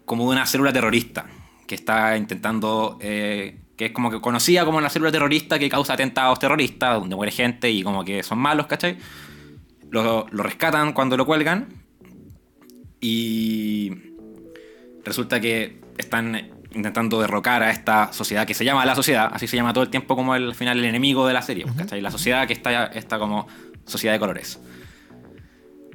[0.05, 1.27] como de una célula terrorista
[1.67, 5.95] que está intentando, eh, que es como que conocida como una célula terrorista que causa
[5.95, 8.99] atentados terroristas, donde muere gente y como que son malos, ¿cachai?
[9.91, 11.83] Lo, lo rescatan cuando lo cuelgan
[13.01, 13.91] y
[15.05, 19.57] resulta que están intentando derrocar a esta sociedad que se llama la sociedad, así se
[19.57, 22.01] llama todo el tiempo como el, al final el enemigo de la serie, ¿cachai?
[22.01, 23.47] La sociedad que está, está como
[23.87, 24.61] sociedad de colores.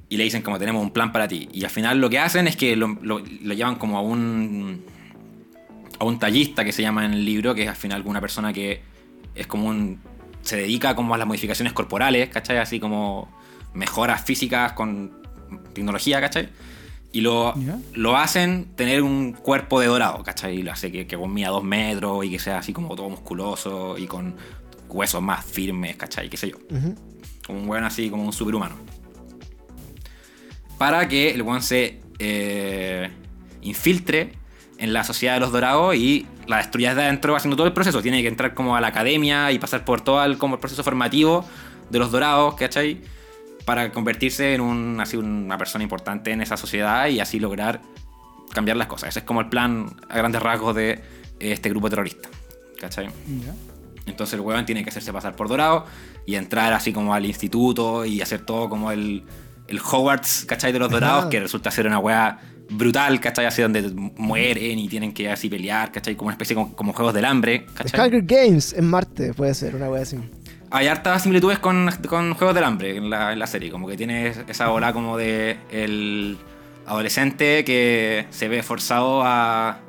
[0.10, 1.50] Y le dicen como tenemos un plan para ti.
[1.52, 4.86] Y al final lo que hacen es que lo, lo- lo llevan como a un
[6.00, 8.54] a un tallista que se llama en el libro, que es al final una persona
[8.54, 8.82] que
[9.36, 10.00] es como un
[10.42, 12.58] se dedica como a las modificaciones corporales, ¿cachai?
[12.60, 13.30] Así como
[13.74, 15.12] mejoras físicas con
[15.74, 16.50] tecnología, ¿cachai?
[17.12, 17.56] Y lo,
[17.93, 20.60] lo hacen tener un cuerpo de dorado, ¿cachai?
[20.60, 23.98] Y lo hace que, que mida dos metros y que sea así como todo musculoso
[23.98, 24.36] y con
[24.89, 26.30] huesos más firmes, ¿cachai?
[26.30, 26.58] ¿Qué sé yo?
[27.46, 28.76] Como un weón así, como un superhumano.
[30.78, 33.10] Para que el weón se eh,
[33.62, 34.34] infiltre
[34.78, 38.02] en la sociedad de los dorados y la destruya desde adentro haciendo todo el proceso.
[38.02, 40.84] Tiene que entrar como a la academia y pasar por todo el, como el proceso
[40.84, 41.46] formativo
[41.89, 43.02] de los dorados, ¿cachai?
[43.67, 47.82] Para convertirse en un, así una persona importante en esa sociedad y así lograr
[48.53, 49.10] cambiar las cosas.
[49.10, 51.01] Ese es como el plan a grandes rasgos de eh,
[51.39, 52.30] este grupo terrorista,
[52.80, 53.10] ¿cachai?
[54.06, 55.86] Entonces el weón tiene que hacerse pasar por dorado
[56.25, 59.25] y entrar así como al instituto y hacer todo como el,
[59.67, 60.71] el Hogwarts, ¿cachai?
[60.71, 63.45] De los dorados, que resulta ser una weá brutal, ¿cachai?
[63.45, 66.15] Así donde mueren y tienen que así pelear, ¿cachai?
[66.15, 68.08] Como una especie como, como juegos del hambre, The ¿cachai?
[68.08, 70.17] Hunger Games en Marte, puede ser, una wea así.
[70.69, 73.71] Hay hartas similitudes con, con Juegos del Hambre en la, en la serie.
[73.71, 76.38] Como que tiene esa ola como de el
[76.86, 79.80] adolescente que se ve forzado a,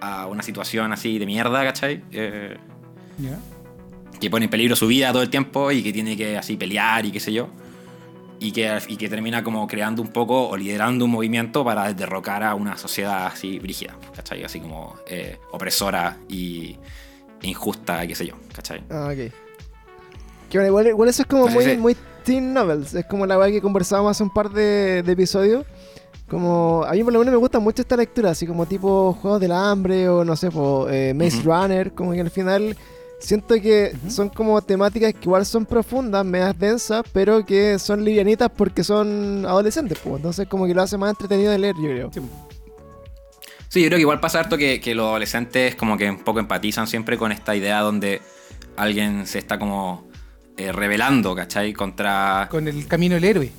[0.00, 2.02] a una situación así de mierda, ¿cachai?
[2.12, 2.56] Eh,
[3.18, 3.38] ¿Ya?
[4.20, 7.04] que pone en peligro su vida todo el tiempo y que tiene que así pelear
[7.04, 7.48] y qué sé yo.
[8.40, 12.42] Y que, y que termina como creando un poco o liderando un movimiento para derrocar
[12.42, 14.42] a una sociedad así brígida, ¿cachai?
[14.44, 16.76] Así como eh, opresora y
[17.42, 18.82] injusta y qué sé yo, ¿cachai?
[18.90, 19.32] Ah, ok.
[20.54, 22.94] Que bueno, igual, igual eso es como muy, muy teen novels.
[22.94, 25.66] Es como la weá que conversábamos hace un par de, de episodios.
[26.28, 29.40] Como, a mí por lo menos me gusta mucho esta lectura, así como tipo Juegos
[29.40, 31.42] del Hambre o no sé, po, eh, Maze.
[31.42, 32.76] Runner, como que al final
[33.18, 38.48] siento que son como temáticas que igual son profundas, medias densas, pero que son livianitas
[38.56, 40.18] porque son adolescentes, pues.
[40.18, 42.10] Entonces como que lo hace más entretenido de leer, yo creo.
[42.12, 42.20] Sí.
[43.70, 46.38] Sí, yo creo que igual pasa harto que, que los adolescentes como que un poco
[46.38, 48.22] empatizan siempre con esta idea donde
[48.76, 50.13] alguien se está como
[50.56, 51.72] eh, rebelando, ¿cachai?
[51.72, 52.48] Contra...
[52.50, 53.50] Con el camino del héroe.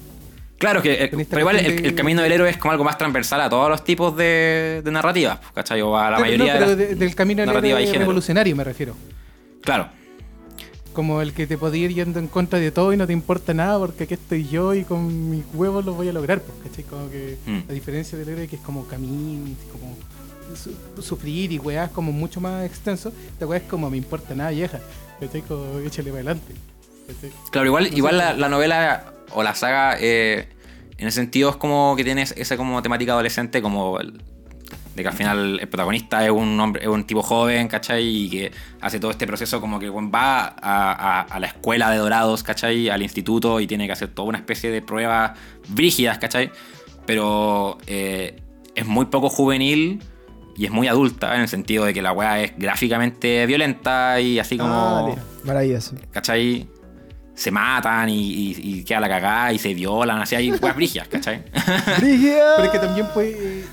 [0.57, 2.97] Claro que, eh, pero igual el, de- el camino del héroe es como algo más
[2.97, 5.81] transversal a todos los tipos de, de narrativas, ¿cachai?
[5.81, 8.95] O a la Pero mayoría no, pero de del camino del héroe revolucionario me refiero.
[9.61, 9.89] Claro,
[10.93, 13.53] Como el que te podía ir yendo en contra de todo y no te importa
[13.53, 16.39] nada porque aquí estoy yo y con mis huevos los voy a lograr.
[16.39, 16.85] Pues, ¿cachai?
[16.85, 17.69] Como que Mm.
[17.69, 19.97] a diferencia del héroe que es como camino, y como
[20.55, 24.51] su- sufrir y weas como mucho más extenso, esta wea es como me importa nada
[24.51, 24.79] vieja.
[25.19, 25.41] ¿Cachai?
[25.41, 26.53] Como échale para adelante.
[27.51, 30.47] Claro, igual, Entonces, igual la, la novela o la saga eh,
[30.97, 34.21] en ese sentido es como que tiene esa como temática adolescente como el-
[34.95, 38.01] de que al final el protagonista es un hombre, es un tipo joven, ¿cachai?
[38.05, 41.89] Y que hace todo este proceso como que bueno, va a, a- a la escuela
[41.91, 42.87] de Dorados, ¿cachai?
[42.89, 45.31] Al instituto y tiene que hacer toda una especie de pruebas
[45.67, 46.49] brígidas, ¿cachai?
[47.05, 48.39] Pero eh,
[48.73, 50.01] es muy poco juvenil
[50.57, 54.39] y es muy adulta en el sentido de que la weá es gráficamente violenta y
[54.39, 54.73] así como...
[55.17, 55.21] Ah.
[55.43, 55.95] Maravilloso.
[56.11, 56.67] ¿cachai?
[57.35, 61.07] Se matan y, y- y queda la cagada y se violan, así hay weas brígidas,
[61.09, 61.43] ¿cachai?
[62.55, 63.65] Pero es que también puede,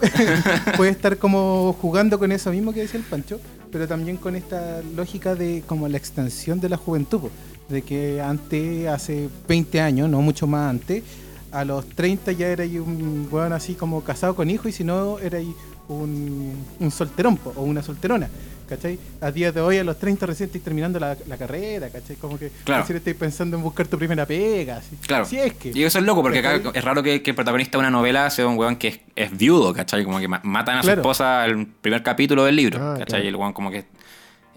[0.76, 3.40] puede estar como jugando con eso mismo que decía el Pancho,
[3.70, 7.22] pero también con esta lógica de como la extensión de la juventud,
[7.68, 11.02] de que antes, hace 20 años, no mucho más antes,
[11.52, 14.84] a los 30 ya era ahí un weón así como casado con hijo y si
[14.84, 15.52] no era ahí
[15.88, 18.28] un, un solterón po, o una solterona.
[18.68, 18.98] ¿Cachai?
[19.20, 22.16] A día de hoy, a los 30 recién estáis terminando la, la carrera, ¿cachai?
[22.16, 22.82] Como que Claro.
[22.82, 24.78] recién estáis pensando en buscar tu primera pega.
[24.78, 24.96] Así.
[25.06, 25.24] Claro.
[25.24, 25.70] Si es que.
[25.72, 28.28] Y eso es loco, porque acá es raro que, que el protagonista de una novela
[28.30, 30.02] sea un weón que es, es viudo, ¿cachai?
[30.04, 33.24] Como que ma- matan a su esposa al primer capítulo del libro, Ah, ¿cachai?
[33.24, 33.84] Y el weón como que...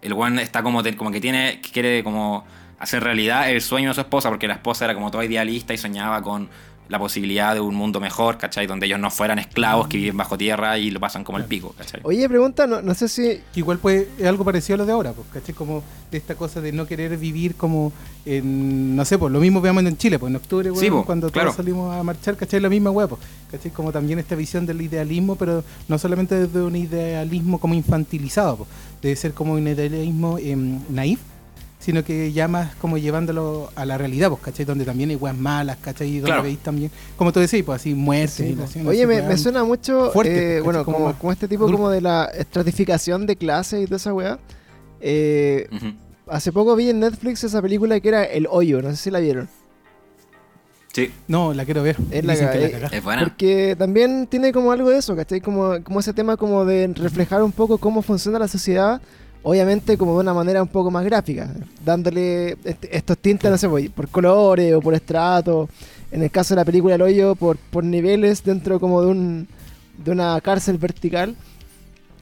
[0.01, 1.61] El weón está como, te- como que tiene...
[1.61, 2.45] que quiere como
[2.79, 5.77] hacer realidad el sueño de su esposa, porque la esposa era como toda idealista y
[5.77, 6.49] soñaba con
[6.89, 8.65] la posibilidad de un mundo mejor, ¿cachai?
[8.65, 11.73] Donde ellos no fueran esclavos que viven bajo tierra y lo pasan como el pico,
[11.77, 12.01] ¿cachai?
[12.03, 13.41] Oye, pregunta, no, no sé si...
[13.53, 15.53] Que igual pues es algo parecido a lo de ahora, pues, ¿cachai?
[15.53, 17.93] Como de esta cosa de no querer vivir como
[18.25, 21.29] en, no sé, pues lo mismo veamos en Chile, pues en octubre, Sí, pues, cuando
[21.29, 21.49] claro.
[21.49, 22.59] todos salimos a marchar, ¿cachai?
[22.59, 23.21] La misma weá, pues,
[23.51, 23.69] ¿cachai?
[23.69, 28.69] Como también esta visión del idealismo, pero no solamente desde un idealismo como infantilizado, pues,
[29.03, 31.19] debe ser como un idealismo em, naif,
[31.89, 34.63] sino que ya más como llevándolo a la realidad, pues, ¿cachai?
[34.63, 36.07] Donde también hay weas malas, ¿cachai?
[36.07, 36.43] Y donde Claro.
[36.43, 39.63] veis también, como tú decís, pues así, muertes, Sí, violaciones, Oye, así, me, me suena
[39.63, 41.77] mucho, fuerte, eh, bueno, Como como, este tipo duro.
[41.77, 44.37] como de la estratificación de clases y toda esa weá.
[45.01, 45.93] Eh, Ujú.
[46.27, 49.19] hace poco vi en Netflix esa película que era El Hoyo, no sé si la
[49.19, 49.49] vieron.
[50.93, 51.97] Sí, No, la quiero ver.
[52.11, 53.23] Es la Dicen que ca- la es buena.
[53.23, 55.41] Porque también tiene como algo de eso, ¿cachai?
[55.41, 59.01] Como, como ese tema como de reflejar un poco cómo funciona la sociedad,
[59.43, 63.69] obviamente como de una manera un poco más gráfica, dándole este- estos tintes, no sé,
[63.69, 65.69] por, por colores o por estrato.
[66.11, 69.47] En el caso de la película El Hoyo, por, por niveles dentro como de un
[70.03, 71.35] de una cárcel vertical.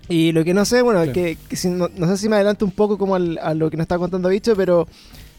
[0.09, 1.13] Y lo que no sé, bueno, Claro.
[1.13, 3.69] que, que si- no, no sé si me adelanto un poco como al- a lo
[3.69, 4.87] que nos está contando Bicho, pero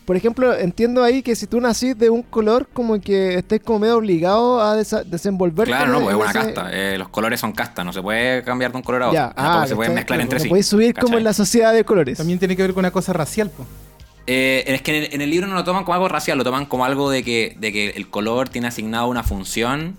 [0.08, 3.80] por ejemplo, entiendo ahí que si tú nacís de un color, como que estés como
[3.80, 5.70] medio obligado a desa- desenvolverte.
[5.70, 6.70] Claro, no, pues es una ese- casta.
[6.72, 9.14] eh, los colores son castas, no se puede cambiar de un color a otro.
[9.20, 10.48] Ya, Tampoco ah, se pueden mezclar Claro, entre no sí.
[10.48, 12.16] podéis subir como en la sociedad de colores.
[12.16, 13.68] También tiene que ver con una cosa racial, pues.
[14.26, 16.44] Eh, es que en el, en el libro no lo toman como algo racial, lo
[16.44, 19.98] toman como algo de que, de que el color tiene asignado una función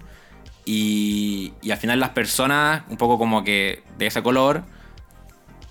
[0.65, 4.63] y, y al final las personas, un poco como que de ese color,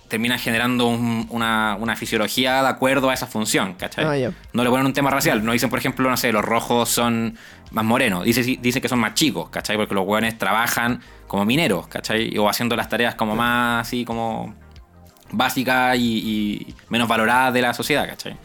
[0.09, 4.25] terminan generando un- una, una fisiología de acuerdo a esa función, ¿cachai?
[4.25, 4.31] Ah.
[4.53, 7.37] No le ponen un tema racial, no dicen, por ejemplo, no sé, los rojos son
[7.71, 9.77] más morenos, dice, dice que son más chicos, ¿cachai?
[9.77, 12.35] Porque los hueones trabajan como mineros, ¿cachai?
[12.37, 14.55] O haciendo las tareas como más así como
[15.31, 16.01] básicas y,
[16.67, 18.35] y menos valoradas de la sociedad, ¿cachai?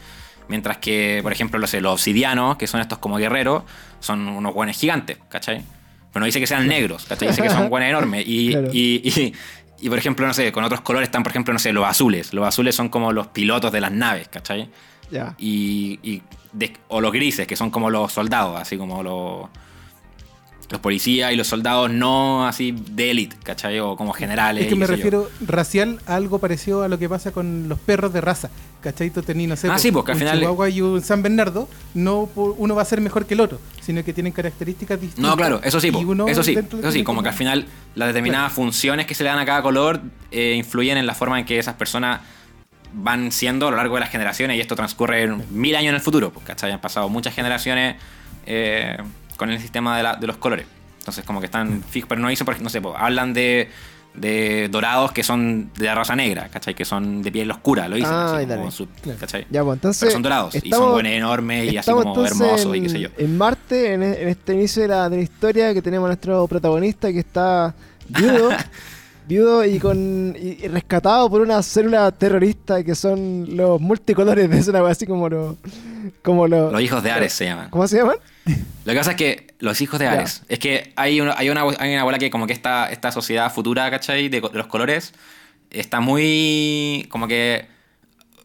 [0.47, 3.63] Mientras que, por ejemplo, los, los obsidianos, que son estos como guerreros,
[3.99, 5.63] son unos hueones gigantes, ¿cachai?
[6.13, 7.27] pero no dice que sean negros, ¿cachai?
[7.27, 8.23] Dice que son buenos enormes.
[8.25, 8.69] Y, Claro.
[8.71, 9.33] y, y-
[9.81, 12.33] y, por ejemplo, no sé, con otros colores están, por ejemplo, no sé, los azules.
[12.33, 14.69] Los azules son como los pilotos de las naves, ¿cachai?
[15.11, 15.35] Ya.
[15.37, 19.47] y, y de- o los grises, que son como los soldados, así como los,
[20.71, 23.79] los policías y los soldados no así de élite, ¿cachai?
[23.79, 24.63] O como generales.
[24.63, 24.91] Es que me yo.
[24.95, 28.49] refiero racial a algo parecido a lo que pasa con los perros de raza.
[28.85, 29.09] ¿Cachai?
[29.09, 31.23] Tú tenés, no sé, Ah, po, sí, porque al un final- Chihuahua y un San
[31.23, 35.27] Bernardo, no uno va a ser mejor que el otro, sino que tienen características distintas.
[35.31, 35.87] No, claro, eso sí,
[36.27, 39.39] eso sí, eso sí, como que al final las determinadas funciones que se le dan
[39.39, 42.21] a cada color eh, influyen en la forma en que esas personas
[42.93, 45.95] van siendo a lo largo de las generaciones y esto transcurre en mil años en
[45.95, 46.71] el futuro, pues, ¿cachai?
[46.71, 47.95] Han pasado muchas generaciones
[48.45, 48.97] eh,
[49.35, 50.67] con el sistema de, la- de los colores.
[50.99, 53.67] Entonces como que están fijos, pero no dicen, por no sé, hablan de,
[54.17, 56.73] de dorados que son de la raza negra, ¿cachai?
[56.73, 58.59] Que son de piel oscura, lo dicen, Ah, así dale.
[58.61, 58.87] como su-.
[59.19, 59.45] ¿cachai?
[59.49, 59.99] Ya, pues entonces.
[60.01, 63.09] Pero son dorados y son buenos enormes y así como hermosos y qué sé yo.
[63.17, 66.09] En Marte, en, e- en este inicio de la, de la historia, que tenemos a
[66.09, 67.73] nuestro protagonista que está
[68.07, 68.49] viudo.
[69.27, 74.91] viudo y con y, rescatado por una célula terrorista que son los multicolores de wea
[74.91, 75.55] así como los
[76.21, 77.69] como los Los hijos de Ares se llaman.
[77.71, 78.17] ¿Cómo se llaman?
[78.85, 80.07] Lo que pasa es que los hijos de.
[80.07, 83.11] Ares, es que hay una, hay una, hay una bola que como que esta, esta
[83.11, 84.29] sociedad futura, ¿cachai?
[84.29, 85.13] De, de los colores,
[85.71, 87.65] está muy, como que,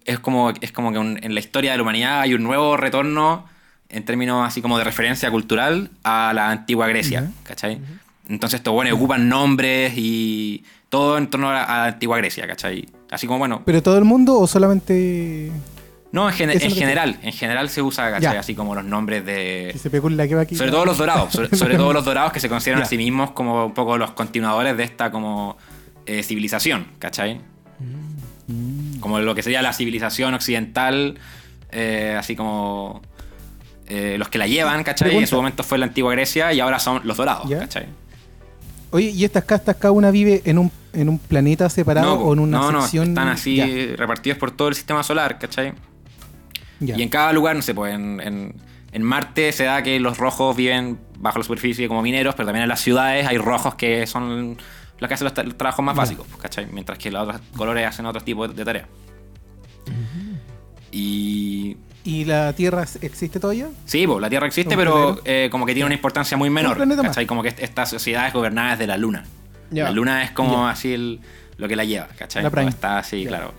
[0.06, 2.76] es como, es como que un- en la historia de la humanidad hay un nuevo
[2.78, 3.46] retorno
[3.90, 7.32] en términos así como de referencia cultural a la antigua Grecia, Ujú.
[7.42, 7.78] ¿cachai?
[8.28, 12.46] Entonces estos bueno ocupan nombres y todo en torno a la, a la antigua Grecia,
[12.46, 12.88] ¿cachai?
[13.10, 15.50] Así como, bueno, ¿Pero todo el mundo o solamente
[16.12, 18.36] no, en, gen- general, en general se usa, ¿cachai?
[18.36, 19.70] Así como los nombres de...
[19.72, 20.56] que se pegó la que va aquí?
[20.56, 22.86] Sobre todo los dorados, sobre, sobre todo los dorados que se consideran Ya.
[22.86, 25.56] a sí mismos como un poco los continuadores de esta como
[26.06, 27.40] eh, civilización, ¿cachai?
[28.48, 28.98] Mm.
[29.00, 31.18] Como lo que sería la civilización occidental,
[31.70, 33.00] eh, así como
[33.86, 35.08] eh, los que la llevan, ¿cachai?
[35.08, 35.24] Pregunta.
[35.24, 37.60] En su momento fue la antigua Grecia y ahora son los dorados, Ya.
[37.60, 37.86] ¿cachai?
[38.92, 42.32] Oye, ¿y estas castas cada una vive en un, en un planeta separado No, o
[42.32, 43.10] en una no, no, sección?
[43.10, 45.72] están así Ya, repartidos por todo el sistema solar, ¿cachai?
[46.80, 48.54] Y en cada lugar, no sé, pues en, en-
[48.92, 52.64] en Marte se da que los rojos viven bajo la superficie como mineros, pero también
[52.64, 54.56] en las ciudades hay rojos que son
[54.98, 56.66] los que hacen los, tra- los trabajos más básicos, pues, ¿cachai?
[56.72, 58.86] Mientras que los otros colores hacen otro tipo de, de tareas.
[60.90, 61.76] Y.
[62.02, 63.68] ¿Y la Tierra existe todavía?
[63.84, 66.76] Sí, pues, la Tierra existe, ¿Un pero eh, como que tiene una importancia muy menor.
[67.08, 67.26] ¿cachai?
[67.26, 69.24] Como que est- esta sociedad es gobernada desde la Luna.
[69.84, 71.20] La Luna es como así el-
[71.58, 72.42] lo que la lleva, ¿cachai?
[72.42, 73.52] La está así, claro.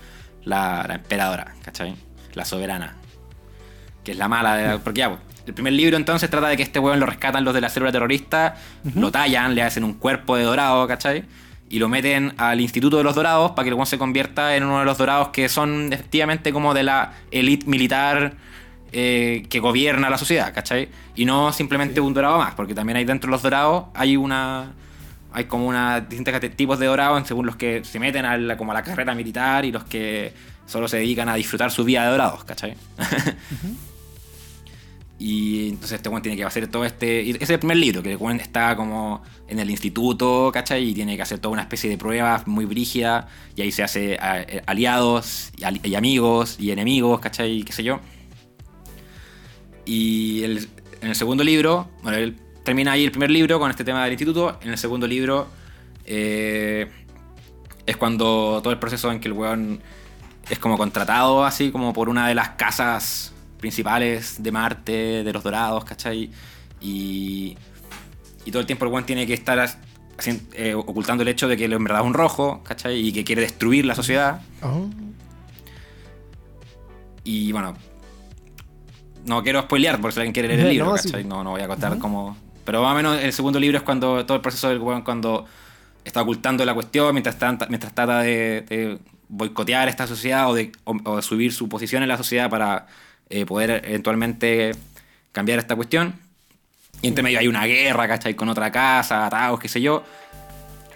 [0.43, 1.95] La, la emperadora, ¿cachai?
[2.33, 2.95] La soberana.
[4.11, 6.57] Que es la mala de la- Porque ya, pues, el primer libro entonces trata de
[6.57, 8.55] que este weón lo rescatan los de la célula terrorista,
[8.95, 11.23] lo tallan, le hacen un cuerpo de dorado, ¿cachai?
[11.69, 14.63] Y lo meten al Instituto de los Dorados para que el weón se convierta en
[14.63, 18.33] uno de los dorados que son efectivamente como de la élite militar
[18.91, 20.89] eh, que gobierna la sociedad, ¿cachai?
[21.15, 24.73] Y no simplemente un dorado más, porque también hay dentro de los dorados hay una
[25.33, 28.71] hay como una distintos tipos de dorados según los que se meten a la, como
[28.71, 30.33] a la carrera militar y los que
[30.67, 32.75] solo se dedican a disfrutar su vida de dorados, ¿cachai?
[35.23, 37.29] y entonces este weón tiene que hacer todo este...
[37.29, 40.89] ese es el primer libro, que el weón está como en el instituto, ¿cachai?
[40.89, 44.17] Y tiene que hacer toda una especie de pruebas muy brígida y ahí se hace
[44.19, 45.51] eh, aliados
[45.83, 47.61] y, amigos y enemigos, ¿cachai?
[47.61, 47.99] Qué sé yo.
[49.85, 50.67] Y el-
[51.01, 54.13] en el segundo libro, bueno, él termina ahí el primer libro con este tema del
[54.13, 54.57] instituto.
[54.63, 55.47] En el segundo libro
[56.05, 56.89] eh,
[57.85, 59.83] es cuando todo el proceso en que el weón
[60.49, 63.30] es como contratado así como por una de las casas
[63.61, 66.29] principales de Marte, de los Dorados, ¿cachai?
[66.81, 67.55] Y,
[68.43, 69.77] y todo el tiempo el weón tiene que estar as-
[70.17, 72.97] hacien- eh, ocultando el hecho de que en verdad es un rojo, ¿cachai?
[73.07, 74.41] Y que quiere destruir la sociedad.
[74.61, 74.89] Oh.
[77.23, 77.75] Y bueno,
[79.25, 81.09] no quiero spoilear por si alguien quiere leer el No, libro, sí.
[81.09, 81.23] ¿cachai?
[81.23, 82.35] No, no voy a contar cómo.
[82.65, 85.45] Pero más o menos el segundo libro es cuando todo el proceso del weón cuando
[86.03, 90.71] está ocultando la cuestión mientras, trata- mientras trata de, de boicotear esta sociedad o de,
[90.83, 92.87] o- o de subir su posición en la sociedad para
[93.31, 94.71] eh, poder eventualmente
[95.31, 96.15] cambiar esta cuestión.
[97.01, 98.35] Y entre medio hay una guerra, ¿cachai?
[98.35, 100.03] Con otra casa, atados, qué sé yo.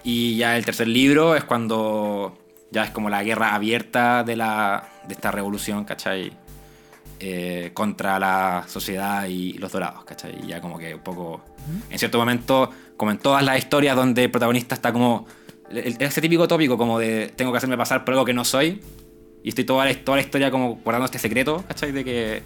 [0.03, 2.37] Y ya el tercer libro es cuando
[2.71, 6.31] ya es como la guerra abierta de, la, de esta revolución, ¿cachai?
[7.19, 10.35] Eh, contra la sociedad y los dorados, ¿cachai?
[10.43, 11.41] Y ya como que un poco,
[11.89, 15.25] en cierto momento, como en todas las historias donde el protagonista está como,
[15.71, 18.81] ese típico tópico como de tengo que hacerme pasar por algo que no soy,
[19.45, 21.91] y estoy toda la, toda la historia como guardando este secreto, ¿cachai?
[21.91, 22.41] De que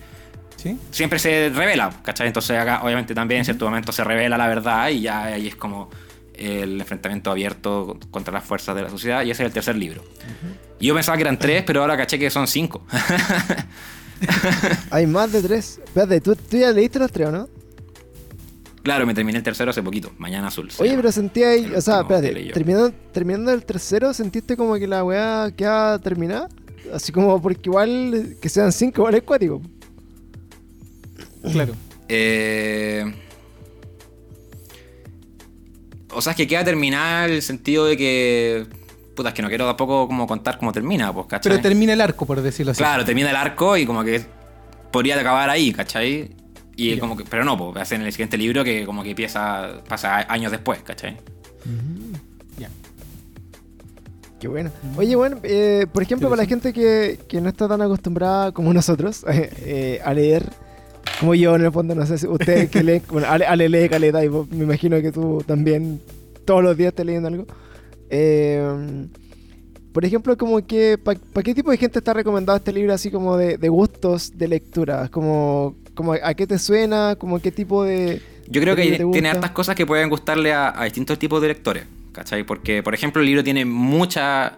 [0.57, 0.77] ¿Sí?
[0.91, 2.27] siempre se revela, ¿cachai?
[2.27, 5.55] Entonces acá obviamente también en cierto momento se revela la verdad y ya ahí es
[5.55, 5.89] como
[6.33, 10.03] el enfrentamiento abierto contra las fuerzas de la sociedad y ese es el tercer libro.
[10.81, 12.85] Yo pensaba que eran tres, pero ahora caché que son cinco.
[14.91, 15.79] Hay más de tres.
[15.81, 17.47] Espérate, ¿tú, tú ya leíste los tres, ¿o no?
[18.83, 20.69] Claro, me terminé el tercero hace poquito, Mañana Azul.
[20.79, 25.05] Oye, pero sentí ahí, o sea, espérate, terminando, terminando el tercero, ¿sentiste como que la
[25.05, 26.49] weá queda terminada?
[26.93, 29.61] Así como porque igual que sean cinco igual es cuático.
[31.51, 31.73] Claro.
[32.07, 33.05] Eh,
[36.11, 38.65] o sea, es que queda terminada en el sentido de que.
[39.15, 41.51] Puta, es que no quiero tampoco como contar cómo termina, pues, ¿cachai?
[41.51, 42.79] Pero termina el arco, por decirlo así.
[42.79, 44.21] Claro, termina el arco y como que
[44.91, 46.35] podría acabar ahí, ¿cachai?
[46.75, 50.25] Y como que, pero no, pues hacen el siguiente libro que como que empieza, pasa
[50.31, 51.17] años después, ¿cachai?
[51.65, 52.08] Ya.
[54.39, 54.71] Qué bueno.
[54.97, 58.73] Oye, bueno, eh, por ejemplo, para la gente que, que no está tan acostumbrada como
[58.73, 60.45] nosotros eh, a leer,
[61.19, 63.89] como yo en el fondo, no sé si ustedes que leen, bueno, Ale, Ale lee
[63.89, 66.01] caleta y vos- me imagino que tú también
[66.45, 67.45] todos los días estás leyendo algo.
[68.09, 69.07] Eh,
[69.91, 73.35] por ejemplo, como que, ¿para qué tipo de gente está recomendado este libro así como
[73.37, 75.09] de, de gustos de lectura?
[75.09, 78.21] Como, como a qué te suena, como qué tipo de...
[78.47, 81.83] Yo creo que tiene hartas cosas que pueden gustarle a, a distintos tipos de lectores,
[82.19, 82.43] ¿cachai?
[82.43, 84.57] Porque, por ejemplo, el libro tiene mucha...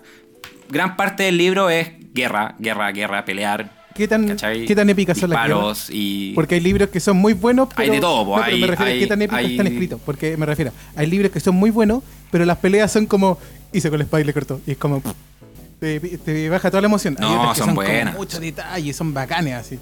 [0.69, 4.37] Gran parte del libro es guerra, guerra, guerra, pelear, ¿Qué tan.
[4.37, 5.89] ¿Qué tan épicas son las guerras?
[5.91, 6.31] Y...
[6.33, 7.93] Porque hay libros que son muy buenos, Hay pero...
[7.93, 9.67] de todo, po, No, pero hay- me refiero a hay- qué tan épicos hay- están
[9.67, 10.01] escritos.
[10.05, 13.37] Porque me refiero, hay libros que son muy buenos, pero las peleas son como...
[13.73, 14.59] Hice con la espada y le cortó.
[14.65, 15.01] Y es como...
[15.01, 15.11] pff,
[15.81, 17.15] Te, te baja toda la emoción.
[17.19, 18.15] Hay No, otras que son son buenas.
[18.15, 19.77] Con mucho detalle, son bacanes así.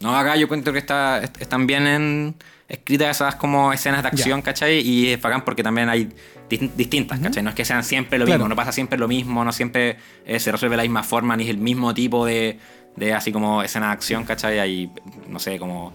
[0.00, 2.34] No, acá yo cuento que está, est- están bien en-
[2.72, 4.80] escritas esas como escenas de acción, ¿cachai?
[4.80, 6.08] Y es bacán porque también hay
[6.50, 7.42] dis- distintas, ¿cachai?
[7.42, 8.38] No es que sean siempre lo Claro.
[8.40, 11.44] mismo, no pasa siempre lo mismo, no siempre eh, se resuelve la misma forma, ni
[11.44, 12.58] es el mismo tipo de,
[12.96, 14.58] de así como escena de acción, ¿cachai?
[14.58, 14.90] Hay,
[15.28, 15.92] no sé, como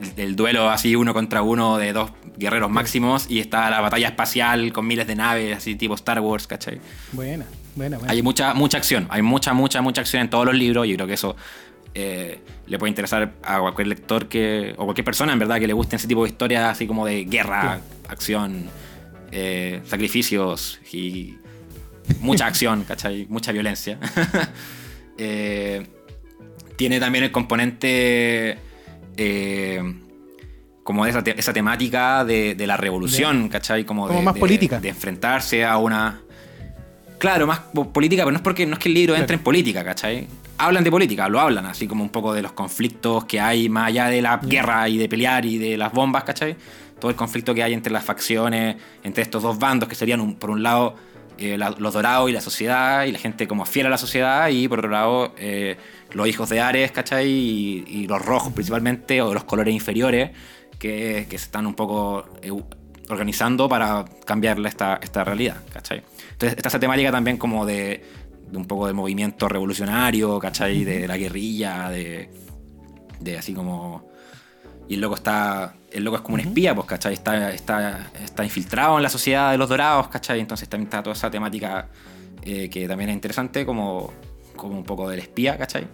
[0.00, 4.08] el, el duelo así uno contra uno de dos guerreros máximos y está la batalla
[4.08, 6.78] espacial con miles de naves, así tipo Star Wars, ¿cachai?
[7.12, 8.12] Buena, buena, buena.
[8.12, 10.86] Hay mucha, mucha acción, hay mucha, mucha, mucha acción en todos los libros.
[10.86, 11.36] Yo creo que eso
[11.94, 15.72] eh, le puede interesar a cualquier lector que, o cualquier persona, en verdad, que le
[15.72, 18.68] guste ese tipo de historias así como de guerra, acción,
[19.30, 21.36] eh, sacrificios y
[22.20, 23.26] mucha acción, ¿cachai?
[23.28, 23.98] Mucha violencia.
[25.18, 25.86] Eh,
[26.76, 28.56] tiene también el componente
[30.82, 33.84] como de esa, te- esa temática de, de la revolución, ¿cachai?
[33.84, 34.80] Como, Como de, más de- política.
[34.80, 36.20] De enfrentarse a una...
[37.18, 39.22] Claro, más po- política, pero no es porque no es que el libro Claro.
[39.22, 40.26] entre en política, ¿cachai?
[40.64, 43.88] Hablan de política, lo hablan, así como un poco de los conflictos que hay más
[43.88, 46.56] allá de la guerra y de pelear y de las bombas, ¿cachai?
[47.00, 50.36] Todo el conflicto que hay entre las facciones, entre estos dos bandos que serían, un-
[50.36, 50.94] por un lado,
[51.36, 54.48] eh, la- los dorados y la sociedad, y la gente como fiel a la sociedad,
[54.50, 55.76] y por otro lado, eh,
[56.12, 57.28] los hijos de Ares, ¿cachai?
[57.28, 60.30] Y, y los rojos principalmente, o los colores inferiores,
[60.78, 62.52] que, que se están un poco eh,
[63.08, 66.02] organizando para cambiarle esta, esta realidad, ¿cachai?
[66.32, 68.04] Entonces está esa temática también como de,
[68.52, 70.84] de un poco de movimiento revolucionario, ¿cachai?
[70.84, 72.30] De la guerrilla, de,
[73.18, 74.10] de así como...
[74.88, 75.74] Y el loco está...
[75.90, 77.14] El loco es como un espía, pues, ¿cachai?
[77.14, 80.38] Está, está, está infiltrado en la sociedad de los dorados, ¿cachai?
[80.38, 81.88] Entonces también está toda esa temática
[82.42, 84.12] eh, que también es interesante, como,
[84.54, 85.86] como un poco del espía, ¿cachai?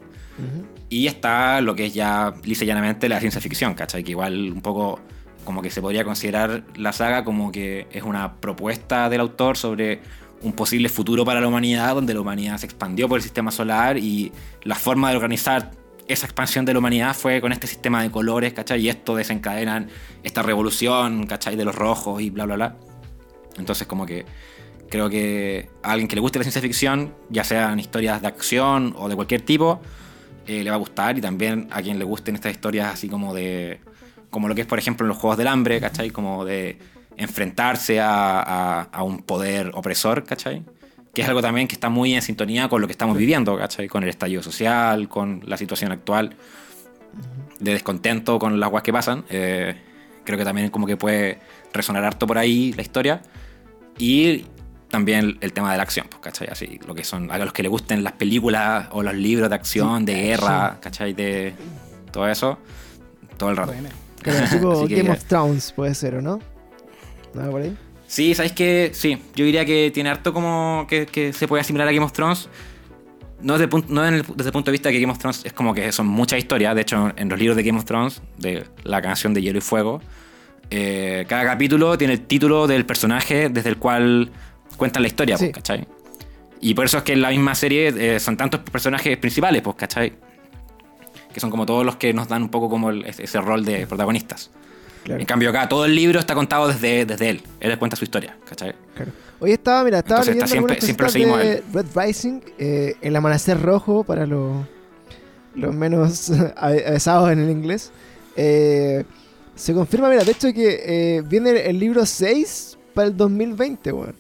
[0.89, 4.03] Y está lo que es ya lisa y llanamente la ciencia ficción, ¿cachai?
[4.03, 5.01] Que igual un poco
[5.45, 10.01] como que se podría considerar la saga como que es una propuesta del autor sobre
[10.43, 13.99] un posible futuro para la humanidad, donde la humanidad se expandió por el sistema solar
[13.99, 15.73] y la forma de organizar
[16.07, 18.81] esa expansión de la humanidad fue con este sistema de colores, ¿cachai?
[18.81, 19.89] Y esto desencadenan
[20.23, 21.55] esta revolución, ¿cachai?
[21.57, 22.77] De los rojos y bla, bla, bla.
[23.59, 24.25] Entonces como que
[24.89, 28.95] creo que a alguien que le guste la ciencia ficción, ya sean historias de acción
[28.97, 29.81] o de cualquier tipo,
[30.47, 33.35] eh, le va a gustar y también a quien le gusten estas historias así como
[33.35, 33.81] de
[34.31, 36.11] como lo que es por ejemplo en los Juegos del Hambre, ¿cachai?
[36.11, 36.79] Como de
[37.19, 40.63] enfrentarse a, a- a un poder opresor, ¿cachai?
[41.13, 43.89] Que es algo también que está muy en sintonía con lo que estamos viviendo, ¿cachai?
[43.89, 46.37] Con el estallido social, con la situación actual
[47.59, 49.25] de descontento con las guas que pasan.
[49.31, 49.75] Eh,
[50.25, 51.39] creo que también como que puede
[51.73, 53.21] resonar harto por ahí la historia.
[53.99, 54.45] Y
[54.91, 56.49] también el, tema de la acción, pues, ¿cachai?
[56.53, 59.55] Así, lo que son, a los que les gusten las películas o los libros de
[59.57, 61.15] acción, de guerra, ¿cachai?
[61.15, 61.53] De
[62.13, 62.59] todo eso,
[63.37, 63.73] todo el rato.
[63.73, 63.91] Buena.
[64.23, 65.15] Claro, tipo que Game ya.
[65.15, 66.39] of Thrones puede ser, ¿o no?
[67.35, 67.77] ¿Nada por ahí?
[68.07, 71.87] Sí, ¿sabéis que Sí, yo diría que tiene harto como que, que se puede asimilar
[71.89, 72.49] a Game of Thrones.
[73.41, 75.19] No, desde, el punto, no en el- desde el punto de vista que Game of
[75.19, 76.75] Thrones es como que son muchas historias.
[76.75, 79.61] De hecho, en los libros de Game of Thrones, de la canción de Hielo y
[79.61, 80.01] Fuego,
[80.71, 84.31] eh, cada capítulo tiene el título del personaje desde el cual
[84.77, 85.45] cuentan la historia, Sí.
[85.47, 85.87] pues, ¿cachai?
[86.61, 89.77] Y por eso es que en la misma serie eh, son tantos personajes principales, pues,
[89.77, 90.15] ¿cachai?
[91.33, 93.87] Que son como todos los que nos dan un poco como el- ese rol de
[93.87, 94.51] protagonistas.
[95.05, 95.21] Claro.
[95.21, 97.43] En cambio acá todo el libro está contado desde, desde él.
[97.61, 98.75] Él cuenta su historia, ¿cachai?
[98.95, 99.13] Claro.
[99.41, 103.61] Hoy estaba, mira, estaba Entonces, leyendo está siempre- siempre de Red Rising, eh, El Amanecer
[103.63, 104.67] Rojo para los,
[105.55, 107.91] los menos ave- avesados en el inglés.
[108.37, 109.05] Eh,
[109.55, 114.15] Se confirma, mira, de hecho que eh, viene el libro 6 para el 2020, weón.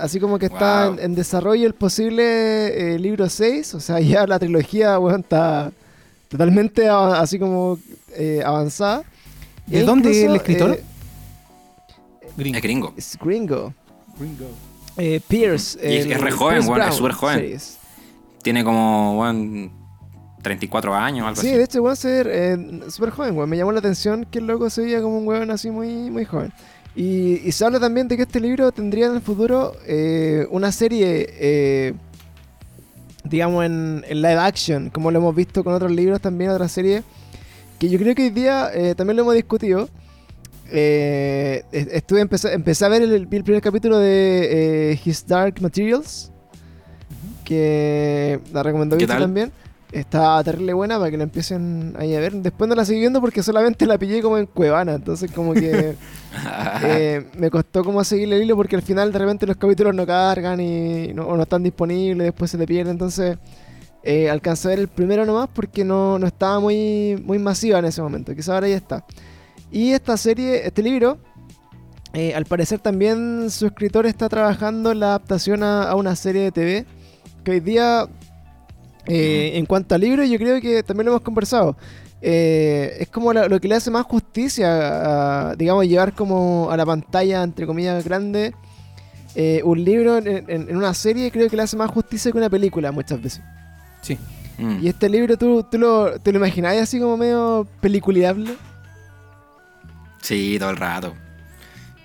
[0.00, 4.38] Así como que está en desarrollo el posible eh, libro 6, o sea, ya la
[4.38, 5.72] trilogía, weón, está
[6.30, 7.78] totalmente así como
[8.16, 9.02] eh, avanzada.
[9.66, 10.70] ¿De E dónde es el incluso, escritor?
[10.72, 10.84] eh,
[12.36, 12.56] Gringo.
[12.56, 12.94] Es gringo.
[12.96, 13.74] es gringo.
[14.18, 14.46] Gringo.
[14.96, 15.78] Eh, Pierce.
[15.82, 17.36] Y es- el- es re joven, weón, es Brown súper joven.
[17.36, 17.78] series.
[18.42, 19.72] Tiene como, weón,
[20.42, 21.56] 34 años, algo Sí, así.
[21.56, 23.48] de hecho, weón, ser eh, súper joven, weón.
[23.50, 26.24] Me llamó la atención que el loco se veía como un weón así muy, muy
[26.24, 26.52] joven.
[26.96, 30.72] Y, y se habla también de que este libro tendría en el futuro eh, una
[30.72, 31.94] serie, eh,
[33.24, 37.02] digamos, en, en live action, como lo hemos visto con otros libros también, otras series,
[37.78, 39.88] que yo creo que hoy día eh, también lo hemos discutido.
[40.72, 46.30] Eh, est- estuve empecé, empecé a ver el, primer capítulo de eh, His Dark Materials,
[47.44, 49.22] que la recomendó ¿Qué Vito tal?
[49.22, 49.52] también.
[49.92, 52.34] Está terrible buena para que la empiecen ahí a ver.
[52.34, 54.94] Después no la seguí viendo porque solamente la pillé como en Cuevana.
[54.94, 55.96] Entonces como que
[56.84, 60.06] eh, me costó como seguirle el hilo porque al final de repente los capítulos no
[60.06, 62.92] cargan y no, o no están disponibles, después se te pierden.
[62.92, 63.36] Entonces
[64.04, 67.86] eh, alcancé a ver el primero nomás porque no, no estaba muy, muy masiva en
[67.86, 68.34] ese momento.
[68.34, 69.04] Quizá ahora ya está.
[69.72, 71.18] Y esta serie, este libro,
[72.12, 76.42] eh, al parecer también su escritor está trabajando en la adaptación a, a una serie
[76.42, 76.86] de TV.
[77.44, 78.06] Que hoy día,
[79.10, 81.76] eh, en cuanto al libro, yo creo que también lo hemos conversado.
[82.22, 86.76] Eh, es como la- lo que le hace más justicia, a, digamos, llevar como a
[86.76, 88.54] la pantalla, entre comillas, grande,
[89.34, 92.38] eh, un libro en, en- en una serie, creo que le hace más justicia que
[92.38, 93.40] una película muchas veces.
[94.02, 94.18] Sí.
[94.58, 94.78] Mm.
[94.82, 98.54] Y este libro, ¿tú, tú lo, te lo imaginabas así como medio peliculeable?
[100.20, 101.14] Sí, todo el rato.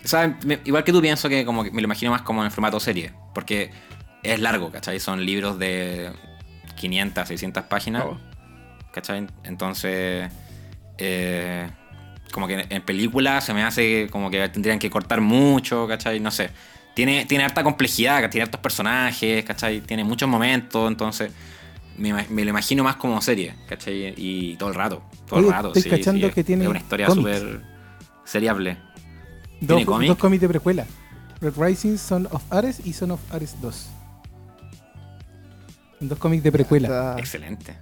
[0.04, 2.44] O sea, me- igual que tú pienso que como que me lo imagino más como
[2.44, 3.12] en formato serie.
[3.34, 3.72] Porque
[4.24, 5.00] es largo, ¿cachai?
[5.00, 6.12] Son libros de
[6.76, 8.04] 500, 600 páginas.
[8.06, 8.18] Oh.
[8.92, 9.28] ¿Cachai?
[9.44, 10.30] Entonces,
[10.98, 11.70] eh,
[12.32, 16.20] como que en película se me hace como que tendrían que cortar mucho, ¿cachai?
[16.20, 16.50] No sé.
[16.94, 19.82] Tiene, tiene harta complejidad, tiene hartos personajes, ¿cachai?
[19.82, 21.32] Tiene muchos momentos, entonces
[21.98, 24.14] me, me lo imagino más como serie, ¿cachai?
[24.16, 25.68] Y todo el rato, todo Oye, el rato.
[25.68, 27.62] estoy sí, cachando sí, que es- tiene Es una historia súper
[28.24, 28.78] seriable.
[29.60, 30.86] Dos, dos cómics de precuela.
[31.42, 33.90] Red Rising, Son of Ares y Son of Ares 2.
[36.00, 36.88] Dos cómics de precuela.
[36.88, 37.74] Está, Excelente.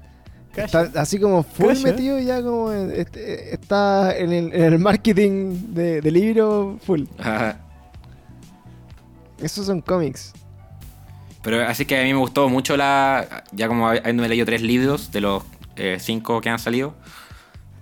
[0.55, 1.83] está así como full Calla.
[1.83, 7.03] metido ya como en- este- está en el, en el marketing de, de libro full.
[9.39, 10.31] Esos son cómics.
[11.41, 13.43] Pero así que a mí me gustó mucho la.
[13.51, 15.43] Ya como habiéndome leído tres libros de los
[15.75, 16.93] eh, cinco que han salido,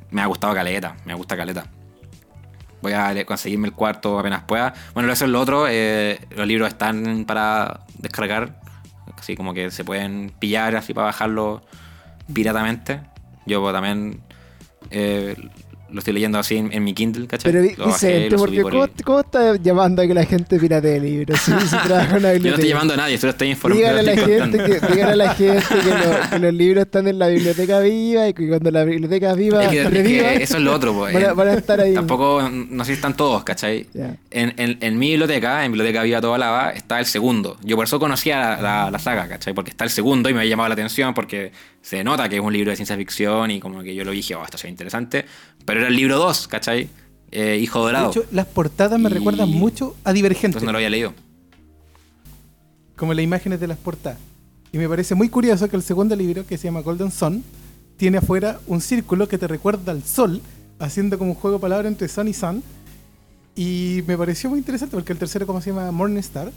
[0.10, 1.66] me ha gustado Caleta, me gusta Caleta.
[2.82, 4.74] Voy a conseguirme el cuarto apenas pueda.
[4.96, 5.68] Bueno, eso es lo otro.
[5.70, 8.60] eh, los libros están para descargar.
[9.22, 11.62] Así como que se pueden pillar así para bajarlo
[12.34, 13.02] piratamente.
[13.46, 14.20] Yo también
[14.90, 15.36] eh,
[15.92, 17.52] lo estoy leyendo así en, en mi Kindle, ¿cachai?
[17.52, 20.14] Pero Lo bajé, Vicente, lo porque subí por ¿cómo, el- ¿cómo estás llamando a que
[20.14, 21.40] la gente piratee libros?
[21.40, 23.88] Si, si trabaja en una Yo no estoy llamando a nadie, solo estoy informando.
[23.88, 27.08] Dígale a la gente que, dígale a la gente que, lo- que los libros están
[27.08, 29.82] en la biblioteca viva y que cuando la biblioteca viva Es que,
[30.36, 31.14] es eso es lo otro, pues.
[31.14, 31.94] van, a, van a estar ahí.
[31.94, 33.88] Tampoco, no sé si están todos, ¿cachai?
[34.32, 37.58] En, en- en mi biblioteca, en Biblioteca Viva Toda Lava, está el segundo.
[37.64, 39.54] Yo por eso conocía la, la- la saga, ¿cachai?
[39.54, 42.42] Porque está el segundo y me había llamado la atención porque se nota que es
[42.42, 45.26] un libro de ciencia ficción y como que yo lo dije, oh, esto ve interesante.
[45.66, 46.90] Pero era el libro 2, ¿cachai?
[47.32, 48.10] Eh, Hijo De Dorado.
[48.12, 50.48] hecho, las portadas me Y- recuerdan mucho a Divergente.
[50.58, 51.14] Entonces no lo había leído.
[52.96, 54.20] como las imágenes de las portadas.
[54.72, 57.44] Y me parece muy curioso que el segundo libro, que se llama Golden Sun,
[57.98, 60.40] tiene afuera un círculo que te recuerda al sol,
[60.80, 62.62] haciendo como un juego de palabras entre Sun y Sun.
[63.56, 66.52] Y me pareció muy interesante porque el tercero, como se llama Morning Star,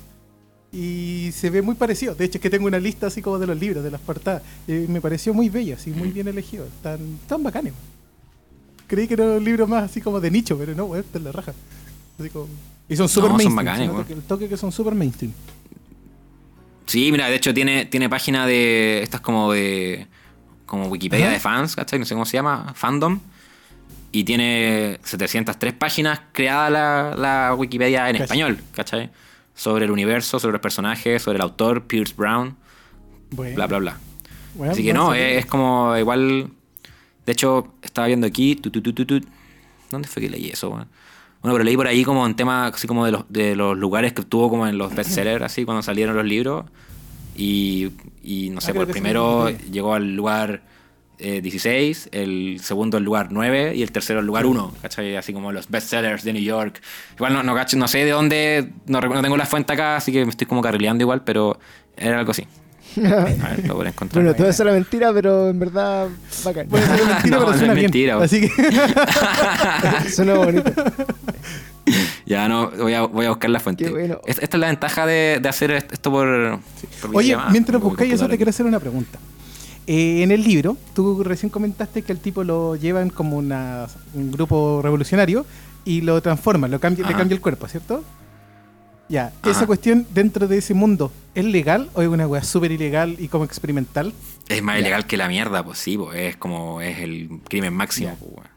[0.70, 2.14] y se ve muy parecido.
[2.14, 4.42] De hecho, es que tengo una lista así como de los libros, de las portadas.
[4.68, 6.66] Y me pareció muy bello, así, muy bien elegido.
[6.82, 7.72] Tan, tan bacanes.
[8.86, 11.32] Creí que era un libro más así como de nicho, pero no, weón, te la
[11.32, 11.52] raja.
[12.18, 12.48] Así como-
[12.88, 13.56] Y son súper son mainstream.
[13.66, 14.04] bacanes, weón.
[14.04, 15.32] que el toque que son súper mainstream.
[16.86, 19.02] Sí, mira, de hecho tiene, tiene página de.
[19.02, 20.06] Estas como de.
[20.66, 21.34] Como Wikipedia Ajá.
[21.34, 21.98] de fans, ¿cachai?
[21.98, 23.20] No sé cómo se llama, fandom.
[24.12, 29.10] Y tiene 703 páginas creada la, la Wikipedia en español, ¿cachai?
[29.54, 32.56] Sobre el universo, sobre los personajes, sobre el autor, Pierce Brown,
[33.30, 33.96] Bueno, bla, bla, bla.
[34.54, 36.50] bueno, Así que no, es como igual.
[37.26, 38.56] De hecho, estaba viendo aquí.
[38.56, 39.20] tu, tu, tu.
[39.90, 40.88] ¿Dónde fue que leí eso, weón?
[41.40, 44.14] Bueno, pero leí por ahí como en temas así como de los, de los lugares
[44.14, 46.64] que estuvo como en los bestsellers, así cuando salieron los libros.
[47.36, 47.90] Y,
[48.22, 50.62] y no sé, creo por el sí, primero llegó al lugar
[51.18, 55.16] eh, 16, el segundo al lugar 9 y el tercero al lugar 1, ¿cachai?
[55.16, 56.80] Así como los bestsellers de New York.
[57.16, 60.24] Igual no, no, no sé de dónde, no, no tengo la fuente acá, así que
[60.24, 61.58] me estoy como carrileando igual, pero
[61.96, 62.46] era algo así.
[63.04, 64.22] A ver, lo voy a encontrar.
[64.22, 66.08] bueno, todo eso era mentira, pero en verdad,
[66.44, 66.66] bacán.
[66.68, 67.84] Puede ser mentira, No, pero no suena es bien.
[67.90, 68.22] mentira.
[68.22, 70.72] Así que Suena bonito.
[72.26, 73.90] Ya no, voy a, voy a buscar la fuente.
[73.90, 74.18] Bueno.
[74.26, 76.26] Es- Esta es la ventaja de, de hacer est- esto por.
[77.02, 79.18] por Oye, videollamada, mientras buscáis eso, te quiero hacer una pregunta.
[79.86, 84.30] Eh, en el libro, tú recién comentaste que el tipo lo llevan como una- un
[84.32, 85.44] grupo revolucionario
[85.84, 88.02] y lo transforman, lo cambia, le cambia el cuerpo, ¿cierto?
[89.08, 89.50] Ya, Ajá.
[89.50, 93.28] esa cuestión dentro de ese mundo, ¿es legal o es una weá súper ilegal y
[93.28, 94.12] como experimental?
[94.48, 94.80] Es más Ya.
[94.80, 98.48] ilegal que la mierda, pues sí, pues es como es el crimen máximo, pues.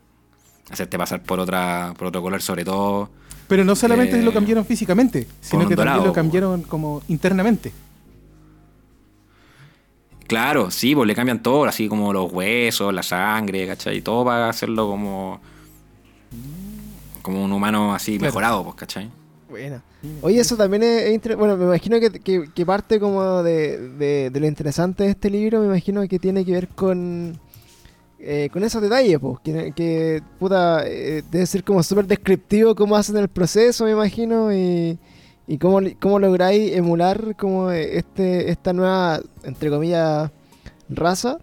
[0.69, 3.09] Hacerte pasar por otra por otro color, sobre todo.
[3.47, 7.71] Pero no solamente Eh, lo cambiaron físicamente, sino que también lo cambiaron como internamente.
[10.27, 14.01] Claro, sí, pues le cambian todo, así como los huesos, la sangre, ¿cachai?
[14.01, 15.39] Todo para hacerlo como.
[17.21, 18.31] como un humano así Claro.
[18.31, 19.09] mejorado, pues, ¿cachai?
[19.49, 19.81] Buena.
[20.21, 23.77] Oye, eso también es, es inter- Bueno, me imagino que, que- que parte como de,
[23.97, 27.39] de- de lo interesante de este libro, me imagino que tiene que ver con...
[28.19, 32.95] eh, con esos detalles, pues, que, que, puta, eh, debe ser como súper descriptivo cómo
[32.97, 34.97] hacen el proceso, me imagino, y,
[35.47, 40.29] y cómo, cómo lográis emular como este esta nueva, entre comillas,
[40.89, 41.37] raza,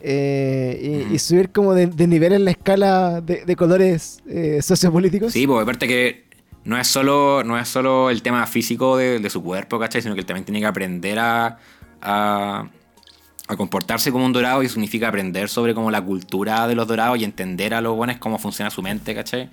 [0.00, 5.32] eh, y subir como de, de nivel en la escala de, de colores eh, sociopolíticos.
[5.32, 6.27] Sí, pues aparte que
[6.68, 10.02] no es solo, no es solo el tema físico de, de su cuerpo, ¿cachai?
[10.02, 11.56] Sino que él también tiene que aprender a,
[12.02, 12.68] a,
[13.48, 17.18] a comportarse como un dorado y significa aprender sobre como la cultura de los dorados
[17.18, 19.48] y entender a los buenos cómo funciona su mente, ¿cachai?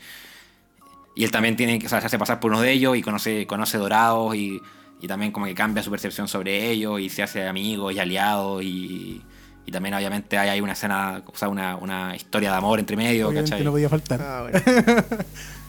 [1.16, 3.02] Y él también tiene que, o sea, se hace pasar por uno de ellos y
[3.02, 4.62] conoce, conoce dorados y,
[5.02, 8.62] y también como que cambia su percepción sobre ellos y se hace amigo y aliado
[8.62, 9.22] y,
[9.66, 12.98] y también obviamente hay, hay una escena, o sea, una, una historia de amor entre
[12.98, 13.64] medio, Obviamente ¿cachai?
[13.64, 14.22] no podía faltar.
[14.22, 14.60] Ah, bueno,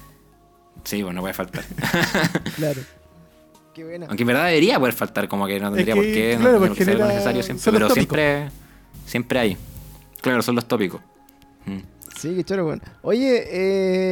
[0.87, 1.65] Sí, pues no puede faltar.
[2.57, 2.81] claro.
[3.75, 4.07] Qué buena.
[4.07, 6.61] Aunque en verdad debería poder faltar, como que no tendría que, por qué, no claro,
[6.61, 7.95] tendría por porque era- necesario siempre, pero tópicos.
[8.17, 8.49] siempre,
[9.05, 9.57] siempre hay.
[10.23, 11.01] Claro, son los tópicos.
[11.67, 11.81] Mm.
[12.19, 12.81] Sí, qué choro, bueno.
[13.03, 13.45] Oye,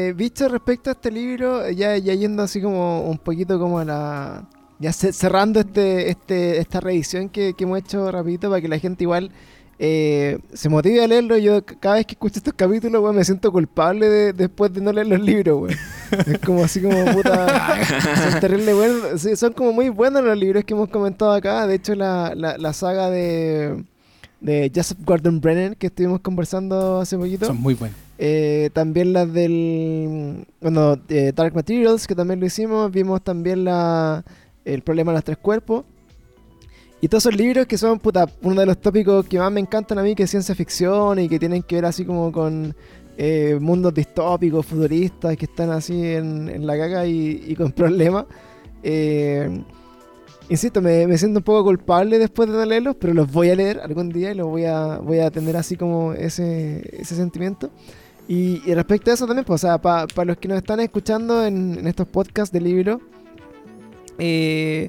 [0.09, 3.85] eh, visto respecto a este libro, ya, ya yendo así como un poquito como a
[3.87, 4.45] la...
[4.79, 8.79] Ya ce- cerrando este, este, esta revisión que, que hemos hecho rapidito para que la
[8.79, 9.31] gente igual
[9.79, 11.37] eh, se motive a leerlo.
[11.39, 14.93] Yo cada vez que escucho estos capítulos, weón, me siento culpable de- después de no
[14.93, 15.77] leer los libros, weón.
[16.27, 17.81] Es como así como puta...
[18.31, 18.73] son terrible.
[19.19, 21.67] Sí, son como muy buenos los libros que hemos comentado acá.
[21.67, 23.83] De hecho, la, la, la saga de,
[24.41, 27.47] de Joseph Gordon Brennan que estuvimos conversando hace poquito.
[27.47, 27.99] Son muy buenos.
[28.19, 30.47] Eh, también las del.
[30.61, 32.93] Bueno, eh, Dark Materials, que también lo hicimos.
[32.93, 34.23] Vimos también la,
[34.65, 35.85] el problema de los tres cuerpos.
[37.05, 39.99] Y todos esos libros que son, puta, uno de los tópicos que más me encantan
[39.99, 42.75] a mí, que es ciencia ficción y que tienen que ver así como con
[43.19, 48.25] eh, mundos distópicos, futuristas, que están así en, la caca y, con problemas.
[48.83, 49.63] Eh,
[50.49, 53.81] insisto, me, me siento un poco culpable después de leerlos, pero los voy a leer
[53.81, 57.69] algún día y los voy a, voy a tener así como ese, ese sentimiento.
[58.29, 61.81] Y, respecto a eso también, pues, o sea, para los que nos están escuchando en,
[61.81, 63.03] en estos podcasts de libro,
[64.19, 64.89] eh,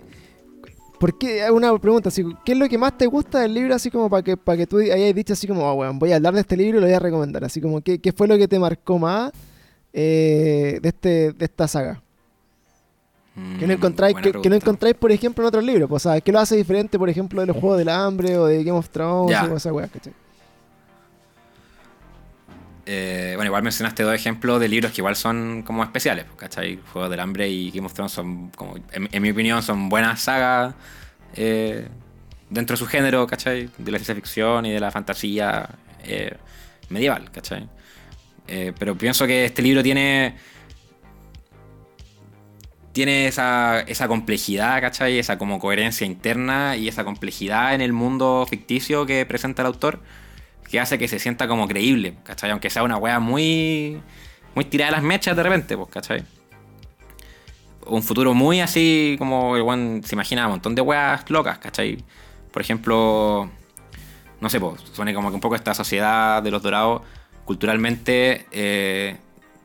[0.99, 1.49] ¿por qué?
[1.51, 3.75] Una pregunta, así, ¿qué es lo que más te gusta del libro?
[3.75, 6.15] Así como para que, para que tú hayas dicho así como, "Ah, weón, voy a
[6.17, 7.43] hablar de este libro y lo voy a recomendar.
[7.43, 9.31] Así como, ¿qué, qué fue lo que te marcó más
[9.93, 12.01] eh, de, este, de esta saga?
[13.59, 15.89] Que no Mm, encontráis, que, que no encontráis, por ejemplo, en otros libros.
[15.89, 18.45] Pues, o sea, ¿qué lo hace diferente, por ejemplo, de los Juegos del Hambre o
[18.45, 19.45] de Game of Thrones Ya.
[19.51, 20.13] o esa weá, ¿cachai?
[22.87, 26.79] Eh, bueno, igual mencionaste dos ejemplos de libros que igual son como especiales, pues, ¿cachai?
[26.93, 30.75] Juegos del Hambre y Game of Thrones son, como, en, mi opinión, son buenas sagas
[31.35, 31.87] eh,
[32.49, 33.69] dentro de su género, ¿cachai?
[33.77, 35.69] De la ciencia ficción y de la fantasía
[36.03, 36.37] eh,
[36.89, 37.67] medieval, ¿cachai?
[38.47, 40.35] Pero pienso que este libro tiene
[42.95, 45.19] tiene esa, esa complejidad, ¿cachai?
[45.19, 49.99] Esa como coherencia interna y esa complejidad en el mundo ficticio que presenta el autor
[50.69, 52.51] que hace que se sienta como creíble, ¿cachai?
[52.51, 54.01] Aunque sea una wea muy,
[54.55, 56.23] muy tirada de las mechas de repente, pues, ¿cachai?
[57.85, 62.03] Un futuro muy así como el weón se imagina un montón de weas locas, ¿cachai?
[62.51, 63.49] Por ejemplo,
[64.41, 67.01] no sé, pues, supone como que un poco esta sociedad de los dorados
[67.45, 69.17] culturalmente eh,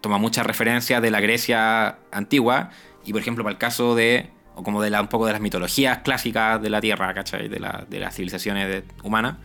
[0.02, 2.70] toma muchas referencias de la Grecia antigua
[3.04, 5.40] y por ejemplo para el caso de, o como de la, un poco de las
[5.40, 7.48] mitologías clásicas de la Tierra, ¿cachai?
[7.48, 9.36] De, de las civilizaciones humanas.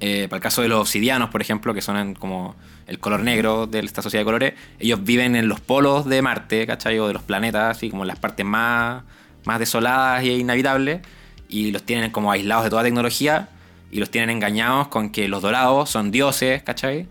[0.00, 2.54] Eh, para el caso de los obsidianos, por ejemplo, que son como
[2.86, 6.66] el color negro de esta sociedad de colores, ellos viven en los polos de Marte,
[6.66, 6.98] ¿cachai?
[6.98, 9.04] O de los planetas, así como en las partes más,
[9.44, 11.00] más desoladas e inhabitables,
[11.48, 13.48] y los tienen como aislados de toda tecnología,
[13.90, 17.06] y los tienen engañados con que los dorados son dioses, ¿cachai?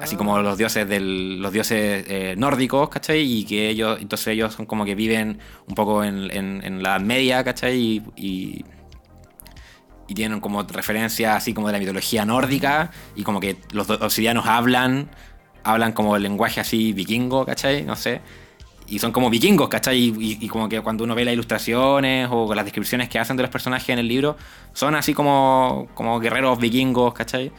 [0.00, 3.20] Así como los dioses del, los dioses eh, nórdicos, ¿cachai?
[3.20, 5.38] Y que ellos, entonces ellos son como que viven
[5.68, 8.02] un poco en, la Edad Media, ¿cachai?
[8.16, 8.64] Y,
[10.12, 14.44] y tienen como referencia así como de la mitología nórdica y como que los obsidianos
[14.46, 15.08] hablan,
[15.64, 17.82] hablan como el lenguaje así vikingo, ¿cachai?
[17.82, 18.20] No sé.
[18.88, 19.96] Y son como vikingos, ¿cachai?
[19.98, 23.36] Y, y- y como que cuando uno ve las ilustraciones o las descripciones que hacen
[23.38, 24.36] de los personajes en el libro,
[24.74, 27.50] son así como, como guerreros vikingos, ¿cachai?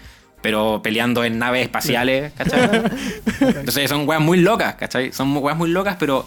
[0.44, 2.84] Pero peleando en naves espaciales, ¿cachai?
[3.40, 5.12] Entonces son weas muy locas, ¿cachai?
[5.12, 6.26] Son weas muy locas, pero,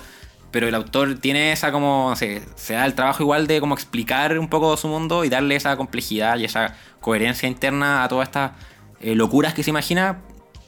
[0.56, 3.74] pero el autor tiene esa como, no sé, se da el trabajo igual de como
[3.74, 8.26] explicar un poco su mundo y darle esa complejidad y esa coherencia interna a todas
[8.28, 8.52] estas
[9.02, 10.16] eh, locuras que se imagina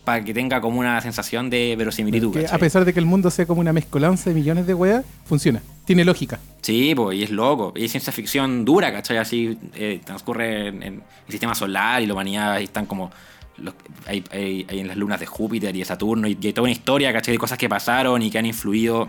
[0.05, 2.35] para que tenga como una sensación de verosimilitud.
[2.35, 5.07] Que a pesar de que el mundo sea como una mezcolanza de millones de weas,
[5.25, 5.63] funciona.
[5.87, 6.39] Tiene lógica.
[6.61, 7.73] Sí, pues, y es loco.
[7.75, 9.17] Y es ciencia ficción dura, ¿cachai?
[9.17, 10.95] Así eh, transcurre en, en
[11.27, 13.11] el sistema solar y la humanidad ahí están como.
[13.57, 13.75] los-
[14.07, 16.65] hay, hay- hay en las lunas de Júpiter y de Saturno y, y hay toda
[16.65, 17.33] una historia, ¿cachai?
[17.33, 19.09] De cosas que pasaron y que han influido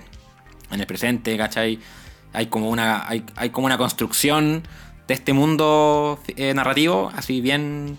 [0.71, 1.79] en el presente, ¿cachai?
[2.33, 4.63] Hay como una, hay, hay como una construcción
[5.07, 7.97] de este mundo eh, narrativo, así bien.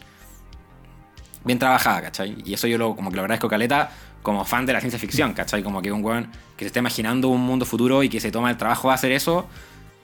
[1.45, 2.37] bien trabajada, ¿cachai?
[2.45, 3.91] Y eso yo lo, como que lo agradezco Caleta
[4.23, 5.62] como fan de la ciencia ficción, ¿cachai?
[5.62, 8.51] Como que un weón que se está imaginando un mundo futuro y que se toma
[8.51, 9.49] el trabajo de hacer eso,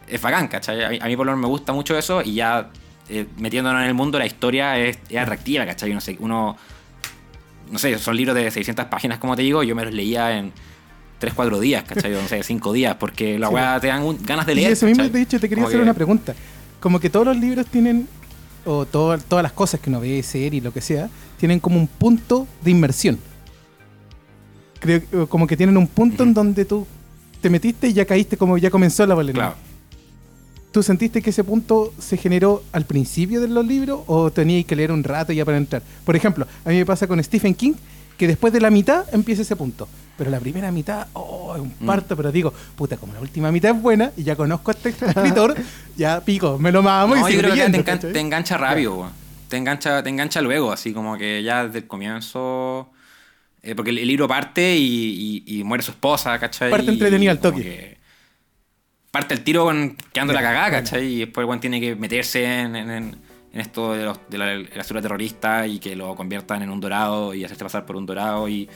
[0.09, 0.99] es bacán, ¿cachai?
[0.99, 2.71] A mí, por lo menos me gusta mucho eso y ya
[3.09, 5.93] eh, metiéndonos en el mundo la historia es, es atractiva, ¿cachai?
[5.93, 6.57] No sé, uno,
[7.71, 10.53] no sé, son libros de 600 páginas, como te digo, yo me los leía en
[11.19, 12.15] 3, 4 días, ¿cachai?
[12.15, 13.55] O no sé, 5 días, porque la Sí.
[13.55, 14.73] weá te dan un- ganas de Y leer.
[14.73, 16.35] eso mismo, de hecho, te quería Como hacer que- una pregunta.
[16.81, 18.07] Como que todos los libros tienen,
[18.65, 21.09] o todo- todas las cosas que uno ve, serie, lo que sea,
[21.39, 23.19] tienen como un punto de inmersión.
[24.81, 26.87] Creo como que tienen un punto en donde tú
[27.41, 29.39] te metiste y ya caíste, como ya comenzó la balena.
[29.39, 29.55] Claro.
[30.71, 34.77] ¿Tú sentiste que ese punto se generó al principio de los libros o tenías que
[34.77, 35.83] leer un rato ya para entrar?
[36.05, 37.73] Por ejemplo, a mí me pasa con Stephen King
[38.19, 39.89] que después de la mitad empieza ese punto.
[40.17, 41.87] Pero la primera mitad, oh, es un Mm.
[41.87, 44.89] parto, pero digo, puta, como la última mitad es buena y ya conozco a este
[45.07, 45.55] escritor,
[45.97, 48.21] ya pico, me lo mamo y No, yo sigo creo que te, leyendo, engan- te
[48.21, 49.11] engancha rápido, weón.
[49.49, 52.91] Te engancha, te engancha luego, así como que ya desde el comienzo.
[53.63, 56.71] eh, porque el, el libro parte y, y- y muere su esposa, ¿cachai?
[56.71, 57.63] Parte Y entretenido al toque.
[57.63, 57.97] que
[59.11, 60.85] Parte el tiro con, quedando la Ya, cagada, bueno.
[60.85, 61.07] ¿cachai?
[61.07, 63.17] Y después el tiene que meterse en, en- en-
[63.53, 64.47] en esto de, los, de la,
[64.95, 68.49] la terrorista y que lo conviertan en un dorado y hacerse pasar por un dorado
[68.49, 68.69] y,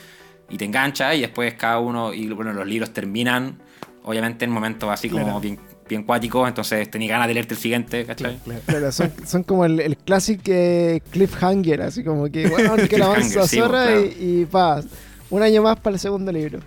[0.51, 3.59] y te engancha y después cada uno, y bueno, los libros terminan,
[4.03, 5.41] obviamente en momentos así como Claro.
[5.41, 8.39] bien, bien cuáticos, entonces tenés ganas de leerte el siguiente, ¿cachai?
[8.45, 8.61] Claro.
[8.67, 13.07] Claro, son, son como el, el clásico eh, cliffhanger, así como que, bueno, que la
[13.07, 14.01] avanza sí, zorra claro.
[14.05, 14.83] y, y pa,
[15.31, 16.61] un año más para el segundo libro.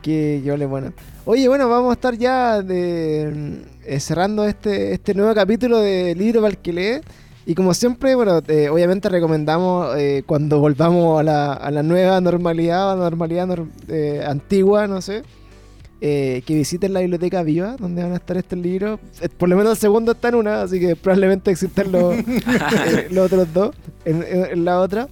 [0.00, 0.92] Que, que vale bueno.
[1.24, 6.40] Oye, bueno, vamos a estar ya de, eh, cerrando este, este nuevo capítulo de Libro
[6.40, 7.00] para el que lee.
[7.44, 12.20] Y como siempre, bueno, eh, obviamente recomendamos eh, cuando volvamos a la, a la nueva
[12.20, 15.22] normalidad, a la normalidad nor- eh, antigua, no sé,
[16.00, 18.98] que visiten la biblioteca viva, donde van a estar estos libros.
[19.38, 22.14] Por lo menos el segundo está en una, así que probablemente existan los,
[23.10, 23.74] los otros dos
[24.04, 25.08] en, en- en la otra.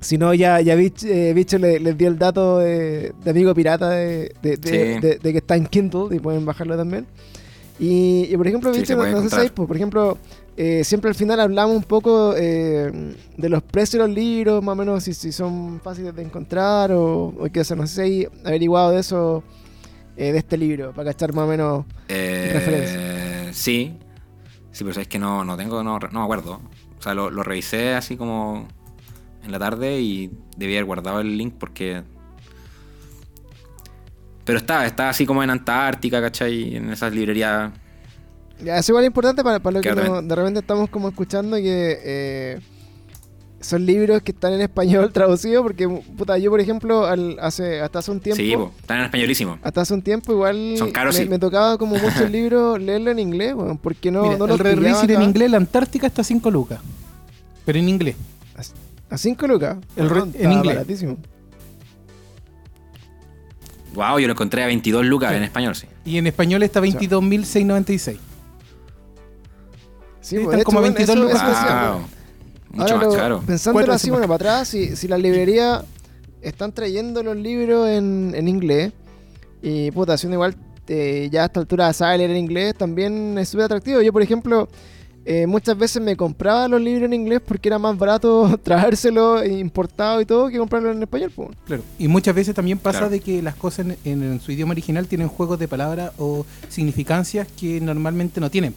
[0.00, 3.90] Si no, ya, ya Bich- Bicho le- les dio el dato de, de amigo pirata
[3.90, 5.20] de, de- Sí.
[5.32, 7.06] que está en Kindle y pueden bajarlo también.
[7.78, 10.18] Y, y por ejemplo, Sí, Bicho, se no, no sé si pues, por ejemplo,
[10.56, 14.74] eh, siempre al final hablamos un poco eh, de los precios de los libros, más
[14.74, 18.28] o menos si, si son fáciles de encontrar o, o qué sé, no sé si
[18.44, 19.42] averiguado de eso,
[20.16, 21.84] eh, de este libro, para cachar más o menos.
[22.08, 23.52] Eh, Referencia.
[23.52, 23.98] sí.
[24.70, 26.60] Sí, pero es que no, no tengo, no, no me acuerdo.
[26.98, 28.66] O sea, lo, lo revisé así como
[29.44, 32.02] en la tarde y debía haber guardado el link porque.
[34.44, 36.76] Pero está, está así como en Antártica, ¿cachai?
[36.76, 37.70] En esas librerías.
[38.62, 41.56] Ya, es igual importante para, para lo que no- repente- de repente estamos como escuchando
[41.56, 42.60] que eh,
[43.60, 47.98] son libros que están en español traducidos, porque puta, yo por ejemplo al- hace, hasta
[47.98, 49.58] hace un tiempo, Sí, están en españolísimo.
[49.62, 51.28] hasta hace un tiempo igual Son caros, me, sí.
[51.28, 54.60] me tocaba como muchos libros leerlo en inglés, weón, porque no, Mira, no el los
[54.60, 56.80] Red Rising en inglés, la Antártica está a 5 lucas.
[57.64, 58.16] Pero en inglés.
[59.10, 59.78] A 5 lucas.
[59.96, 60.74] El en está inglés.
[60.76, 61.16] baratísimo.
[63.94, 65.36] Wow, yo lo encontré a 22 lucas Sí.
[65.36, 65.86] en español, sí.
[66.04, 68.16] Y en español está 22.696.
[70.24, 71.42] Sí, pues, están hecho, como bueno, 22 eso- lucas.
[71.42, 72.00] eso decía, Wow.
[72.00, 72.14] pues.
[72.78, 73.40] Mucho Ahora más lo- caro.
[73.46, 75.84] Pensándolo así, bueno, para atrás, si, si la librería
[76.42, 78.92] están trayendo los libros en, en inglés,
[79.62, 80.56] y puta, haciendo igual
[80.88, 84.02] eh, ya a esta altura sabe leer en inglés, también es súper atractivo.
[84.02, 84.68] Yo, por ejemplo,
[85.24, 90.20] eh, muchas veces me compraba los libros en inglés porque era más barato traérselo importado
[90.20, 91.32] y todo que comprarlo en español.
[91.34, 91.48] pues.
[91.66, 91.82] Claro.
[91.98, 93.10] Y muchas veces también pasa Claro.
[93.12, 96.44] de que las cosas en, en- en su idioma original tienen juegos de palabras o
[96.68, 98.74] significancias que normalmente no tienen.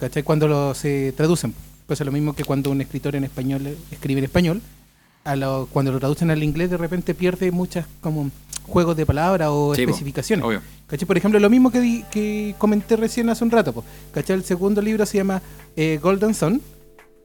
[0.00, 0.22] ¿Cachai?
[0.22, 1.54] Cuando lo, se traducen.
[1.86, 4.62] Pues es lo mismo que cuando un escritor en español escribe en español
[5.24, 8.30] a lo- cuando lo traducen al inglés de repente pierde muchas como
[8.66, 10.44] juegos de palabras o Sí, especificaciones.
[10.46, 10.62] obvio.
[10.86, 11.06] ¿Cachai?
[11.06, 13.72] Por ejemplo, lo mismo que, di- que comenté recién hace un rato.
[13.74, 13.84] po.
[14.12, 14.36] ¿Cachai?
[14.36, 15.42] El segundo libro se llama
[15.76, 16.62] eh, Golden Sun,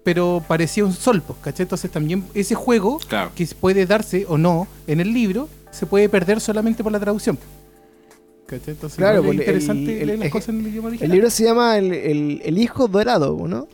[0.03, 1.21] pero parecía un sol.
[1.21, 1.63] po, ¿Cachai?
[1.63, 3.32] Entonces también ese juego Claro.
[3.36, 7.38] que puede darse o no en el libro se puede perder solamente por la traducción.
[8.46, 8.74] ¿Cachai?
[8.76, 11.12] Entonces Claro, es el- interesante el- leer las el- cosas en el idioma El original.
[11.12, 13.68] libro se llama El, el- El Hijo Dorado, ¿no?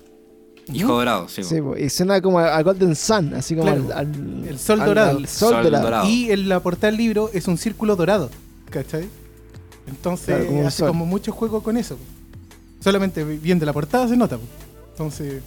[0.74, 1.44] Hijo dorado, sí.
[1.44, 3.84] Sí, po, y suena como a, Golden Sun, así como Claro.
[3.94, 5.18] al, al- El sol al- dorado.
[5.18, 5.84] al sol, Sol dorado.
[5.84, 6.08] dorado.
[6.10, 8.30] Y en la portada del libro es un círculo dorado.
[8.70, 9.06] ¿Cachai?
[9.88, 11.98] Entonces Claro, como hace como mucho juego con eso.
[11.98, 12.04] po.
[12.80, 14.38] Solamente viendo la portada se nota.
[14.38, 14.44] po.
[14.92, 15.42] Entonces,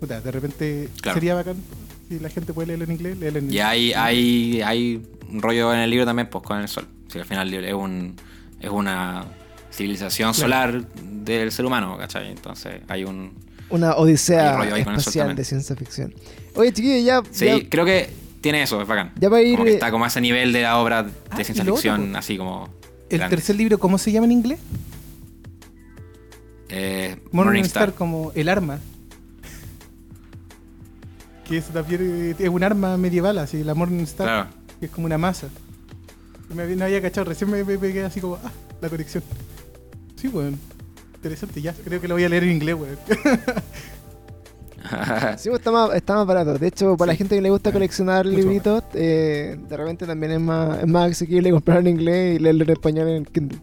[0.00, 1.16] puta, de repente Claro.
[1.16, 1.56] sería bacán
[2.08, 5.72] si la gente puede leerlo en inglés, leerlo en Y hay, hay, hay un rollo
[5.72, 6.86] en el libro también, pues con el sol.
[7.08, 8.16] Sí, al final es un
[8.62, 9.24] es una
[9.72, 12.30] civilización solar del ser humano, ¿cachai?
[12.30, 13.32] Entonces hay un...
[13.70, 16.14] Una odisea espacial de ciencia ficción.
[16.54, 18.10] Oye, chiquillos, ya, Sí, ya- creo que
[18.42, 19.12] tiene eso, es bacán.
[19.18, 21.02] Ya va a ir, Como que eh, está como a ese nivel de la obra
[21.04, 22.68] de Ah, ciencia otro, ficción, así como...
[23.08, 23.36] El grande.
[23.36, 24.58] tercer libro, ¿cómo se llama en inglés?
[26.68, 27.92] Eh, Morning, Star.
[27.94, 28.78] como el arma.
[31.46, 31.66] Que es
[32.40, 34.26] es un arma medieval, así, la Morning Star.
[34.26, 34.48] Claro.
[34.80, 35.48] Que es como una masa.
[36.54, 39.22] Me había, no había cachado, recién me, me pegué así como, ah, la conexión.
[40.16, 40.58] Sí, weón.
[41.14, 41.72] Interesante, ya.
[41.72, 42.98] Creo que lo voy a leer en inglés, weón.
[45.38, 46.58] Sí, pues, está más, está más barato.
[46.58, 50.32] De hecho, para la gente que le gusta coleccionar Mucho libritos, eh, de repente también
[50.32, 53.58] es más, es más asequible comprar en inglés y leerlo en español en el Kindle.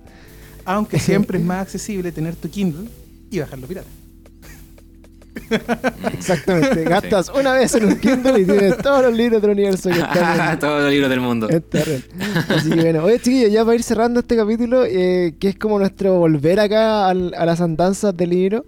[0.65, 2.89] Aunque siempre es más accesible tener tu Kindle
[3.29, 3.89] y bajarlo pirata.
[6.13, 6.83] Exactamente.
[6.83, 10.51] Gastas una vez en un Kindle y tienes todos los libros del universo que están
[10.53, 11.47] en, Todos los libros del mundo.
[12.49, 15.79] Así que bueno, oye chiquillos, ya para ir cerrando este capítulo, eh, que es como
[15.79, 18.65] nuestro volver acá al- a las andanzas del libro.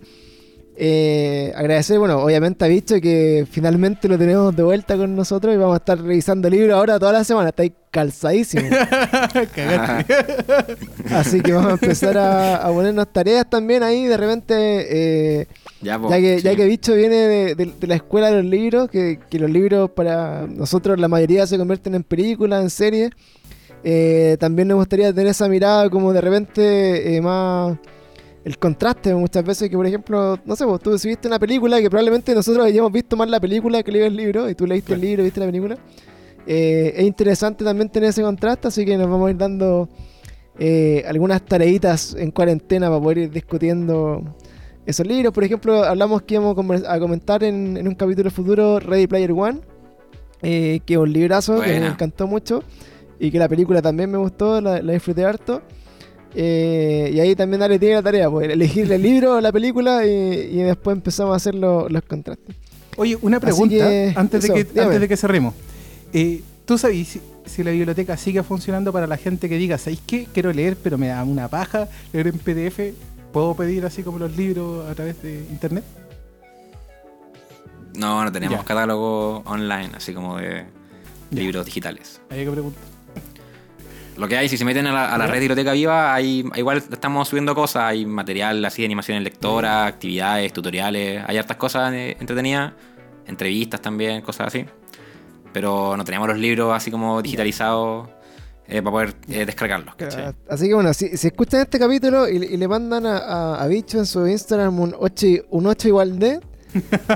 [0.77, 5.57] Eh, agradecer, bueno, obviamente a Bicho que finalmente lo tenemos de vuelta con nosotros y
[5.57, 7.49] vamos a estar revisando el libro ahora toda la semana.
[7.49, 8.63] Está ahí calzadísimo.
[11.11, 14.05] Así que vamos a empezar a, a ponernos tareas también ahí.
[14.05, 14.55] De repente,
[15.39, 15.47] eh,
[15.81, 16.57] Ya, po, ya, que, ya sí.
[16.57, 19.91] que Bicho viene de, de- de la escuela de los libros, que, que los libros
[19.91, 23.11] para nosotros la mayoría se convierten en películas, en series.
[23.83, 27.77] eh, también nos gustaría tener esa mirada como de repente eh, más
[28.43, 31.79] el contraste muchas veces que por ejemplo no sé vos tú si viste una película
[31.79, 34.93] que probablemente nosotros hayamos visto más la película que leer el libro y tú leíste
[34.93, 35.77] el libro viste la película
[36.47, 39.89] eh, es interesante también tener ese contraste así que nos vamos a ir dando
[40.59, 44.23] eh, algunas tareitas en cuarentena para poder ir discutiendo
[44.85, 45.33] esos libros.
[45.33, 46.55] Por ejemplo, hablamos que íbamos
[46.87, 49.61] a comentar en, en un capítulo futuro Ready Player One,
[50.41, 52.63] eh, que es un librazo que me encantó mucho
[53.19, 55.61] y que la película también me gustó, la, la disfruté harto.
[56.33, 60.05] Eh, y ahí también dale tiene la tarea, pues elegir el libro o la película
[60.05, 62.55] y, y después empezamos a hacer lo- los contrastes.
[62.97, 65.53] Oye, una pregunta que, antes, eso, de que, antes de que cerremos.
[66.13, 70.01] Eh, ¿Tú sabes si, si la biblioteca sigue funcionando para la gente que diga, ¿sabéis
[70.05, 70.27] qué?
[70.33, 72.93] Quiero leer, pero me da una paja leer en PDF.
[73.33, 75.83] ¿Puedo pedir así como los libros a través de internet?
[77.97, 78.63] No, no tenemos Ya.
[78.65, 80.65] catálogo online, así como de
[81.31, 81.41] Ya.
[81.41, 82.21] libros digitales.
[82.29, 82.83] Hay que preguntar.
[84.21, 86.77] Lo que hay, si se meten a la, a la red Biblioteca Viva, hay, igual
[86.77, 91.91] estamos subiendo cosas, hay material así de animación en lectora, actividades, tutoriales, hay hartas cosas
[91.93, 92.71] eh, entretenidas,
[93.25, 94.65] entrevistas también, cosas así.
[95.53, 98.09] Pero no tenemos los libros así como digitalizados
[98.67, 99.95] eh, para poder eh, descargarlos.
[99.95, 100.33] ¿cachai?
[100.49, 103.67] Así que bueno, si, si escuchan este capítulo y, y le mandan a, a- a
[103.67, 106.39] Bicho en su Instagram un 8, y- un 8 igual de,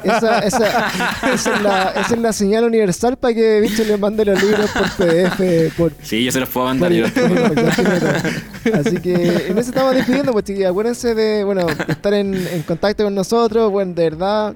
[0.03, 0.87] esa, esa,
[1.33, 4.69] esa es la, esa es la señal universal para que Bicho le mande los libros
[4.71, 6.91] por PDF, por, Sí, yo se los puedo mandar.
[6.91, 7.05] yo.
[8.73, 9.13] Así que
[9.49, 13.71] en eso estamos despidiendo, pues chiquillos, acuérdense de, bueno, estar en, en contacto con nosotros,
[13.71, 14.55] bueno, de verdad,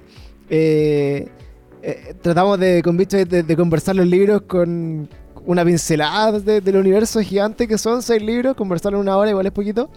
[0.50, 1.28] eh,
[1.82, 5.08] eh, tratamos de, con Bicho de, de conversar los libros con
[5.46, 9.46] una pincelada de- del universo gigante que son seis libros, conversarlo en una hora igual
[9.46, 9.90] es poquito.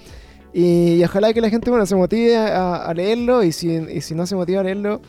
[0.55, 4.01] Y, y ojalá que la gente bueno, se motive a, a leerlo y si, y
[4.03, 5.01] si no se motiva a leerlo,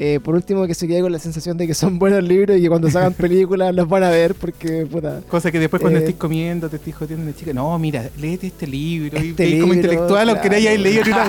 [0.00, 2.62] eh, por último que se quede con la sensación de que son buenos libros y
[2.62, 5.20] que cuando salgan películas los van a ver porque puta.
[5.28, 8.46] Cosa que después cuando Eh, estés comiendo, te estés jodiendo una chica, no, mira, léete
[8.46, 9.18] este libro.
[9.18, 10.56] Este y, como intelectual, aunque no claro.
[10.56, 11.26] hayáis leído ni una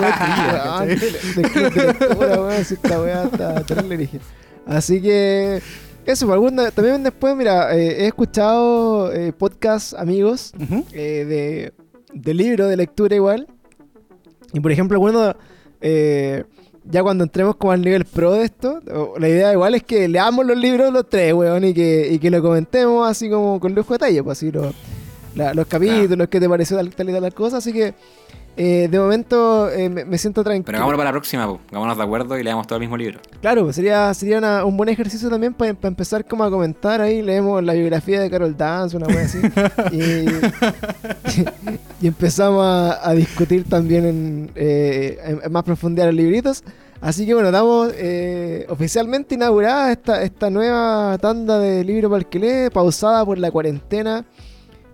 [0.64, 0.86] Ah,
[3.90, 4.20] origen.
[4.66, 5.60] Así que
[6.06, 10.52] eso, por alguna- también después, mira, eh, he escuchado podcasts amigos
[10.92, 11.72] eh, de,
[12.12, 13.46] de libro, de lectura igual.
[14.52, 15.34] Y por ejemplo, bueno,
[15.80, 16.44] eh,
[16.84, 18.80] ya cuando entremos como al nivel pro de esto,
[19.18, 22.30] la idea igual es que leamos los libros los tres, weón, y que, y que
[22.30, 24.72] lo comentemos así como con lujo de detalle, pues así lo-
[25.36, 27.58] la- los capítulos, qué te pareció tal, tal y tal cosa.
[27.58, 27.94] Así que
[28.62, 30.64] eh, de momento eh, me, siento tranquilo.
[30.66, 31.60] Pero hagámoslo para la próxima, po.
[31.70, 33.20] Hagámonos de acuerdo y leamos todo el mismo libro.
[33.40, 37.22] Claro, pues sería, sería una- un buen ejercicio también para empezar como a comentar ahí,
[37.22, 39.38] leemos la biografía de Carol Dance, una cosa así,
[39.96, 40.26] y,
[42.04, 46.62] y empezamos a, a discutir también en, eh, en- en más profundidad los libritos.
[47.00, 52.26] Así que bueno, damos eh, oficialmente inaugurada esta, esta nueva tanda de libro para el
[52.26, 54.24] que lee, pausada por la cuarentena,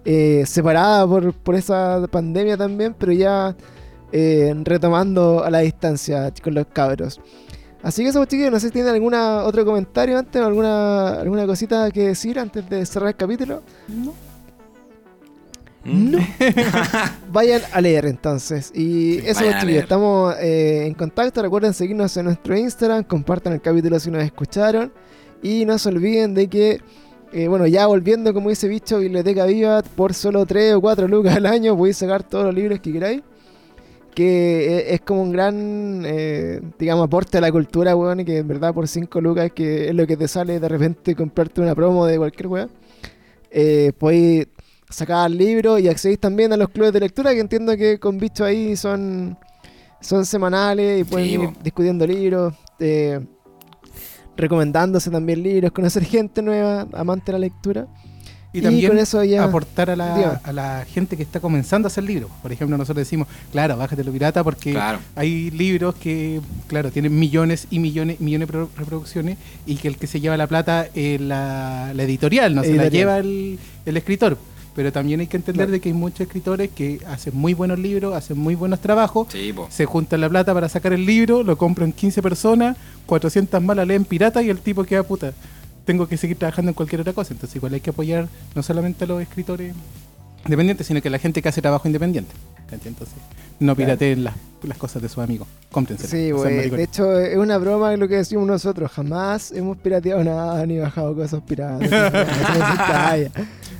[0.06, 3.56] eh, separada por, por esa pandemia también, pero ya
[4.12, 7.20] eh, retomando a la distancia con los cabros.
[7.82, 11.20] Así que eso, pues, chiquillos, no sé si tienen alguna otro comentario antes o alguna,
[11.20, 13.62] alguna cosita que decir antes de cerrar el capítulo.
[13.88, 14.14] No.
[15.84, 16.10] ¿Mm?
[16.12, 16.18] No.
[17.32, 18.72] Vayan a leer entonces.
[18.74, 19.82] Y eso, leer.
[19.82, 21.42] estamos eh, en contacto.
[21.42, 24.92] Recuerden seguirnos en nuestro Instagram, compartan el capítulo si nos escucharon.
[25.42, 26.80] Y no se olviden de que,
[27.36, 31.36] eh, bueno, ya volviendo, como dice Bicho, Biblioteca Viva, por solo 3 o 4 lucas
[31.36, 33.22] al año, podéis sacar todos los libros que queráis.
[34.14, 38.38] Que eh, es como un gran, eh, digamos, aporte a la cultura, weón, y que
[38.38, 41.74] en verdad por 5 lucas, que es lo que te sale de repente comprarte una
[41.74, 42.70] promo de cualquier weón,
[43.50, 44.46] eh, podéis
[44.88, 48.44] sacar libros y accedéis también a los clubes de lectura, que entiendo que con Bicho
[48.46, 49.36] ahí son,
[50.00, 53.20] son semanales y pueden Sí, ir discutiendo libros, eh,
[54.36, 57.86] recomendándose también libros, conocer gente nueva, amante de la lectura.
[58.52, 59.44] Y también con eso ya...
[59.44, 62.30] aportar a la, a la gente que está comenzando a hacer libros.
[62.40, 64.98] Por ejemplo, nosotros decimos, claro, bájate lo pirata porque Claro.
[65.14, 69.88] hay libros que, claro, tienen millones y millones y millones de pro- reproducciones y que
[69.88, 73.58] el que se lleva la plata es la, la editorial, no se la lleva el,
[73.84, 74.38] el escritor.
[74.76, 78.14] Pero también hay que entender de que hay muchos escritores que hacen muy buenos libros,
[78.14, 81.92] hacen muy buenos trabajos, Sí, se juntan la plata para sacar el libro, lo compran
[81.92, 85.32] 15 personas, 400 más la leen pirata y el tipo queda puta.
[85.86, 87.32] Tengo que seguir trabajando en cualquier otra cosa.
[87.32, 89.74] Entonces, igual hay que apoyar no solamente a los escritores
[90.44, 92.34] independientes, sino que a la gente que hace trabajo independiente.
[92.70, 93.16] Entonces,
[93.60, 93.76] no Claro.
[93.76, 95.46] pirateen las, las cosas de sus amigos.
[95.70, 96.10] Cómprenselas.
[96.10, 96.70] Sí, güey.
[96.70, 98.90] De hecho, es una broma lo que decimos nosotros.
[98.92, 101.90] Jamás hemos pirateado nada ni bajado cosas piratas.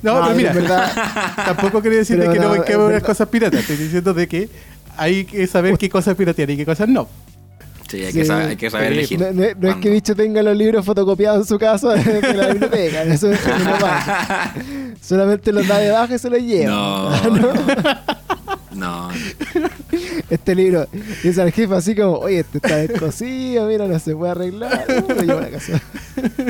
[0.03, 0.93] No, pero en mira, verdad,
[1.47, 3.03] tampoco quiere decir de Pero que no no, verdad.
[3.07, 3.61] cosas piratas.
[3.61, 4.49] Estoy diciendo de que
[4.97, 7.09] hay que saber qué cosas piratear y qué cosas no.
[7.91, 9.19] Sí, hay, Sí, Que saber, hay que saber elegir.
[9.21, 9.91] no, no- no es que.
[9.91, 13.03] Bicho tenga los libros fotocopiados en su casa de, de la biblioteca.
[13.05, 14.55] Eso, eso no pasa.
[15.01, 16.71] Solamente los da de baja y se los lleva.
[16.73, 17.11] No.
[18.77, 19.09] No.
[20.31, 20.87] Este libro
[21.23, 24.85] dice al jefe así como, oye, este está descosido, mira, no se puede arreglar.
[24.89, 25.81] uh, Lo llevo a la casa.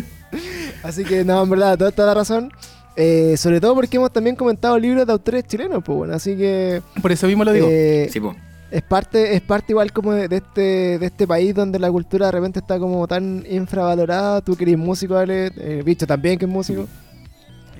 [0.82, 2.50] así que, no, en verdad, toda, toda la razón.
[2.96, 6.80] Eh, sobre todo porque hemos también comentado libros de autores chilenos, pues bueno, así que
[7.02, 7.66] Por eso mismo lo digo.
[7.70, 8.34] eh, Sí, po.
[8.70, 12.26] es parte es parte igual como de, de este de este país donde la cultura
[12.26, 14.40] de repente está como tan infravalorada.
[14.40, 16.86] Tú que eres músico, Ale, eh, Bicho también que es músico.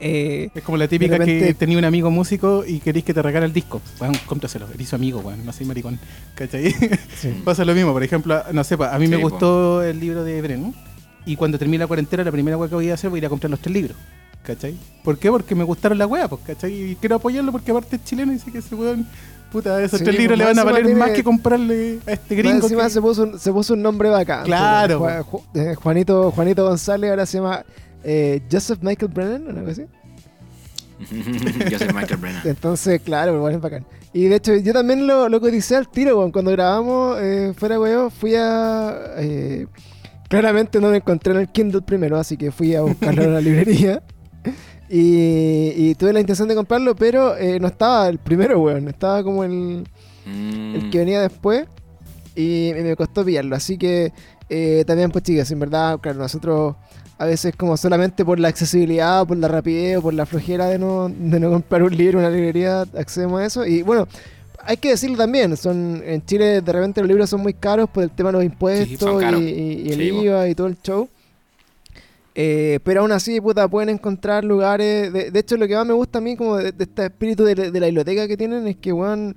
[0.01, 3.23] Eh, Es como la típica repente- que tenía un amigo músico y queréis que te
[3.23, 3.81] regale el disco.
[3.99, 5.99] Bueno, cómpraselo, eres su amigo, weón, no soy maricón.
[6.35, 6.73] ¿Cachai?
[7.17, 7.41] sí.
[7.45, 9.31] Pasa lo mismo, por ejemplo, no sé, pa, a mí me po.
[9.31, 10.75] gustó el libro de Bren.
[11.25, 13.27] Y cuando termine la cuarentena, la primera weá que voy a hacer voy a ir
[13.27, 13.97] a comprar los tres libros.
[14.45, 14.77] ¿Cachai?
[15.03, 15.29] ¿Por qué?
[15.31, 16.93] Porque me gustaron las weas, pues, ¿cachai?
[16.93, 19.05] Y quiero apoyarlo porque aparte es chileno y sé que ese weón,
[19.51, 22.13] puta, esos Sí, tres pues, libros le van a valer tiene- más que comprarle a
[22.13, 22.59] este gringo.
[22.67, 24.45] encima que- se, puso un, se puso un nombre bacán.
[24.45, 27.65] Claro, Ju- eh, Juanito, Juanito González ahora se llama
[28.05, 29.87] eh, Joseph Michael Brennan, una cosa así.
[31.79, 32.43] Soy Michael Brennan.
[32.45, 33.87] Entonces, claro, bueno, es bacán.
[34.13, 36.33] Y de hecho, yo también lo, lo al tiro, weón.
[36.33, 38.97] Cuando grabamos eh, fuera, weón, fui a.
[39.19, 39.67] eh,
[40.29, 43.41] claramente no lo encontré en el Kindle primero, así que fui a buscarlo en la
[43.43, 44.03] librería.
[44.89, 48.89] Y, y tuve la intención de comprarlo, pero eh, no estaba el primero, weón.
[48.89, 49.85] Estaba como el,
[50.27, 50.75] Mm.
[50.75, 51.67] el que venía después.
[52.35, 53.57] Y me costó pillarlo.
[53.57, 54.13] Así que
[54.49, 56.77] eh, también, pues, chicas, en verdad, claro, nosotros
[57.19, 60.79] a veces, como solamente por la accesibilidad, por la rapidez o por la flojera de
[60.79, 63.65] no, de no comprar un libro una librería, accedemos a eso.
[63.67, 64.07] Y bueno,
[64.63, 68.03] hay que decirlo también: son en Chile, de repente, los libros son muy caros por
[68.03, 70.03] el tema de los impuestos y, y- y el Sí.
[70.09, 71.09] IVA y todo el show.
[72.35, 75.11] Eh, pero aún así, puta, pueden encontrar lugares.
[75.11, 77.45] De, de hecho, lo que más me gusta a mí, como de, de este espíritu
[77.45, 79.37] de la biblioteca que tienen, es que, weón,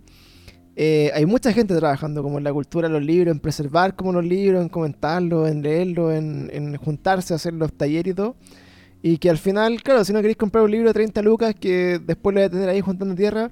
[0.82, 4.14] eh, hay mucha gente trabajando como en la cultura de los libros, en preservar como
[4.14, 8.38] los libros, en comentarlos, en leerlos, en, en juntarse hacer los talleres y todo.
[9.02, 12.00] Y que al final, claro, si no queréis comprar un libro de 30 lucas que
[12.06, 13.52] después lo vais a tener ahí juntando tierra,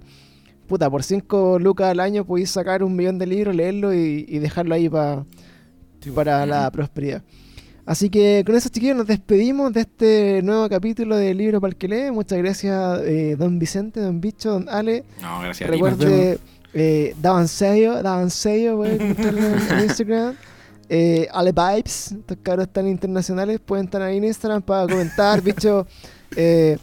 [0.67, 4.39] puta, por 5 lucas al año podéis sacar un millón de libros, leerlo y, y
[4.39, 5.25] dejarlo ahí pa-
[6.15, 7.23] para la prosperidad.
[7.85, 11.77] Así que con eso, chiquillos, nos despedimos de este nuevo capítulo de Libro para el
[11.77, 12.11] que lee.
[12.11, 15.05] Muchas gracias, eh, don Vicente, don Bicho, don Ale.
[15.21, 15.79] No, gracias a ti.
[16.73, 19.15] Eh, daban sello, daban sello, en
[19.83, 20.35] Instagram.
[20.89, 25.85] Eh, Ale Vibes, estos cabros tan internacionales, pueden estar ahí en Instagram para comentar, bicho.
[26.35, 26.77] eh,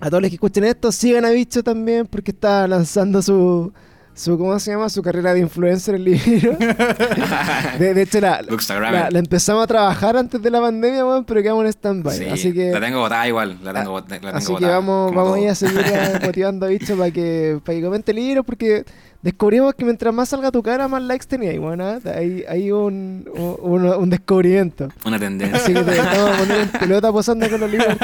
[0.00, 3.72] a todos los que escuchen esto, sigan a Bicho también, porque está lanzando su,
[4.14, 4.88] su, ¿cómo se llama?
[4.90, 6.56] Su carrera de influencer en libro.
[7.78, 11.42] de, de hecho, la, la, la empezamos a trabajar antes de la pandemia, weón, pero
[11.42, 12.16] quedamos en stand-by.
[12.16, 13.58] Sí, así que, la tengo botada igual.
[13.62, 15.68] La tengo, la tengo así que botada, vamos, como vamos a ir a todo.
[15.68, 18.84] seguir eh, motivando a Bicho para que, para que comente libros, porque
[19.22, 21.54] descubrimos que mientras más salga tu cara, más likes tenía.
[21.54, 22.00] Y bueno, ¿eh?
[22.14, 24.88] hay, hay un, un, un descubrimiento.
[25.06, 25.56] Una tendencia.
[25.56, 27.96] Así que te vamos a poner en pelota posando con los libros.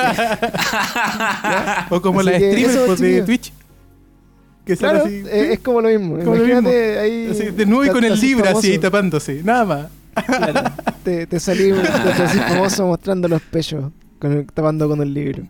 [1.91, 3.23] O como Así la que streamer pues, de.
[3.23, 3.53] Twitch.
[4.69, 5.23] Que sale Claro, así.
[5.29, 6.19] eh, es como lo mismo.
[6.19, 7.29] Como lo Imagínate ahí.
[7.31, 8.67] así, de nuevo y con el así libro famoso.
[8.69, 9.43] así tapándose.
[9.43, 9.87] Nada más.
[10.27, 10.71] Claro,
[11.05, 15.43] te, te salí salí famoso mostrando los pechos, con el- tapando con el libro.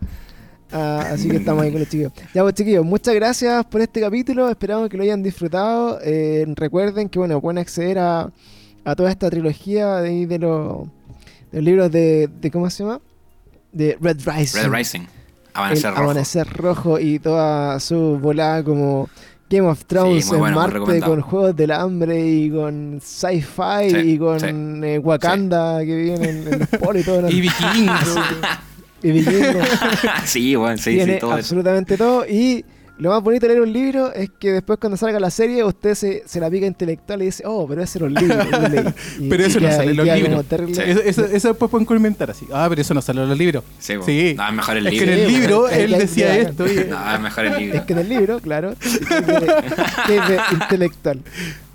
[0.71, 2.13] Ah, así que estamos ahí con los chiquillos.
[2.33, 5.99] Ya pues chiquillos, muchas gracias por este capítulo, esperamos que lo hayan disfrutado.
[6.03, 8.31] Eh, recuerden que bueno, pueden acceder a,
[8.85, 10.83] a toda esta trilogía de, ahí de, los,
[11.51, 13.01] de los libros de, de ¿cómo se llama?
[13.71, 14.61] De Red Rising.
[14.61, 15.01] Red Rising.
[15.53, 16.03] Amanecer el rojo.
[16.03, 19.09] Amanecer Rojo y toda su volada como
[19.49, 23.97] Game of Thrones muy en bueno, Marte con Juegos del Hambre y con sci-fi Sí,
[23.97, 27.27] y con eh, Wakanda que viene en, en los polos y todo.
[27.29, 28.15] Y vikingos.
[29.01, 29.67] Y vikingos.
[30.25, 31.39] sí, bueno, sí, Tiene sí, todo eso.
[31.39, 32.25] absolutamente todo.
[32.27, 32.63] Y
[32.99, 35.95] lo más bonito de leer un libro es que después cuando salga la serie usted
[35.95, 38.37] se, se la pica intelectual y dice, oh, pero ese era un libro.
[38.39, 38.93] que yo leí".
[39.19, 40.45] Y- Pero y eso no sale en los libros.
[40.75, 40.81] Sí.
[40.85, 42.45] Eso, eso, eso después pueden comentar así.
[42.53, 43.63] Ah, pero eso no sale en los libros.
[43.79, 43.93] Sí.
[44.05, 44.33] Sí.
[44.37, 45.13] No, es mejor el Es que libro.
[45.13, 46.67] en el libro él decía ya- esto.
[46.71, 47.77] y- No, es mejor el libro.
[47.79, 49.53] Es que en el libro, claro, que de,
[50.07, 51.21] que de intelectual.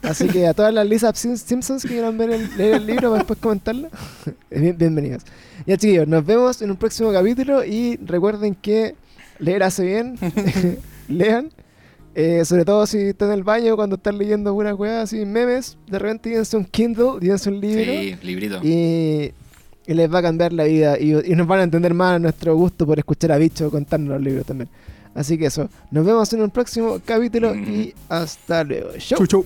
[0.02, 3.08] Así que a todas las Lisa Sim- Simpsons que quieran ver el, leer el libro
[3.08, 3.88] para después comentarlo,
[4.50, 5.22] bien- bienvenidos.
[5.66, 8.94] Ya chiquillos, nos vemos en un próximo capítulo y recuerden que
[9.38, 10.16] leer hace bien,
[11.08, 11.50] lean.
[12.16, 15.76] Eh, sobre todo si están en el baño cuando están leyendo puras weas así, memes,
[15.88, 18.60] de repente llévense un Kindle, llévense un libro Sí, librito.
[18.62, 19.32] y,
[19.84, 22.54] y les va a cambiar la vida y, y nos van a entender más nuestro
[22.54, 24.68] gusto por escuchar a Bicho contarnos los libros también.
[25.12, 28.90] Así que eso, nos vemos en un próximo capítulo y hasta luego.
[28.98, 29.26] Chau.
[29.26, 29.44] Chu.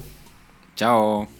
[0.76, 1.37] Chao.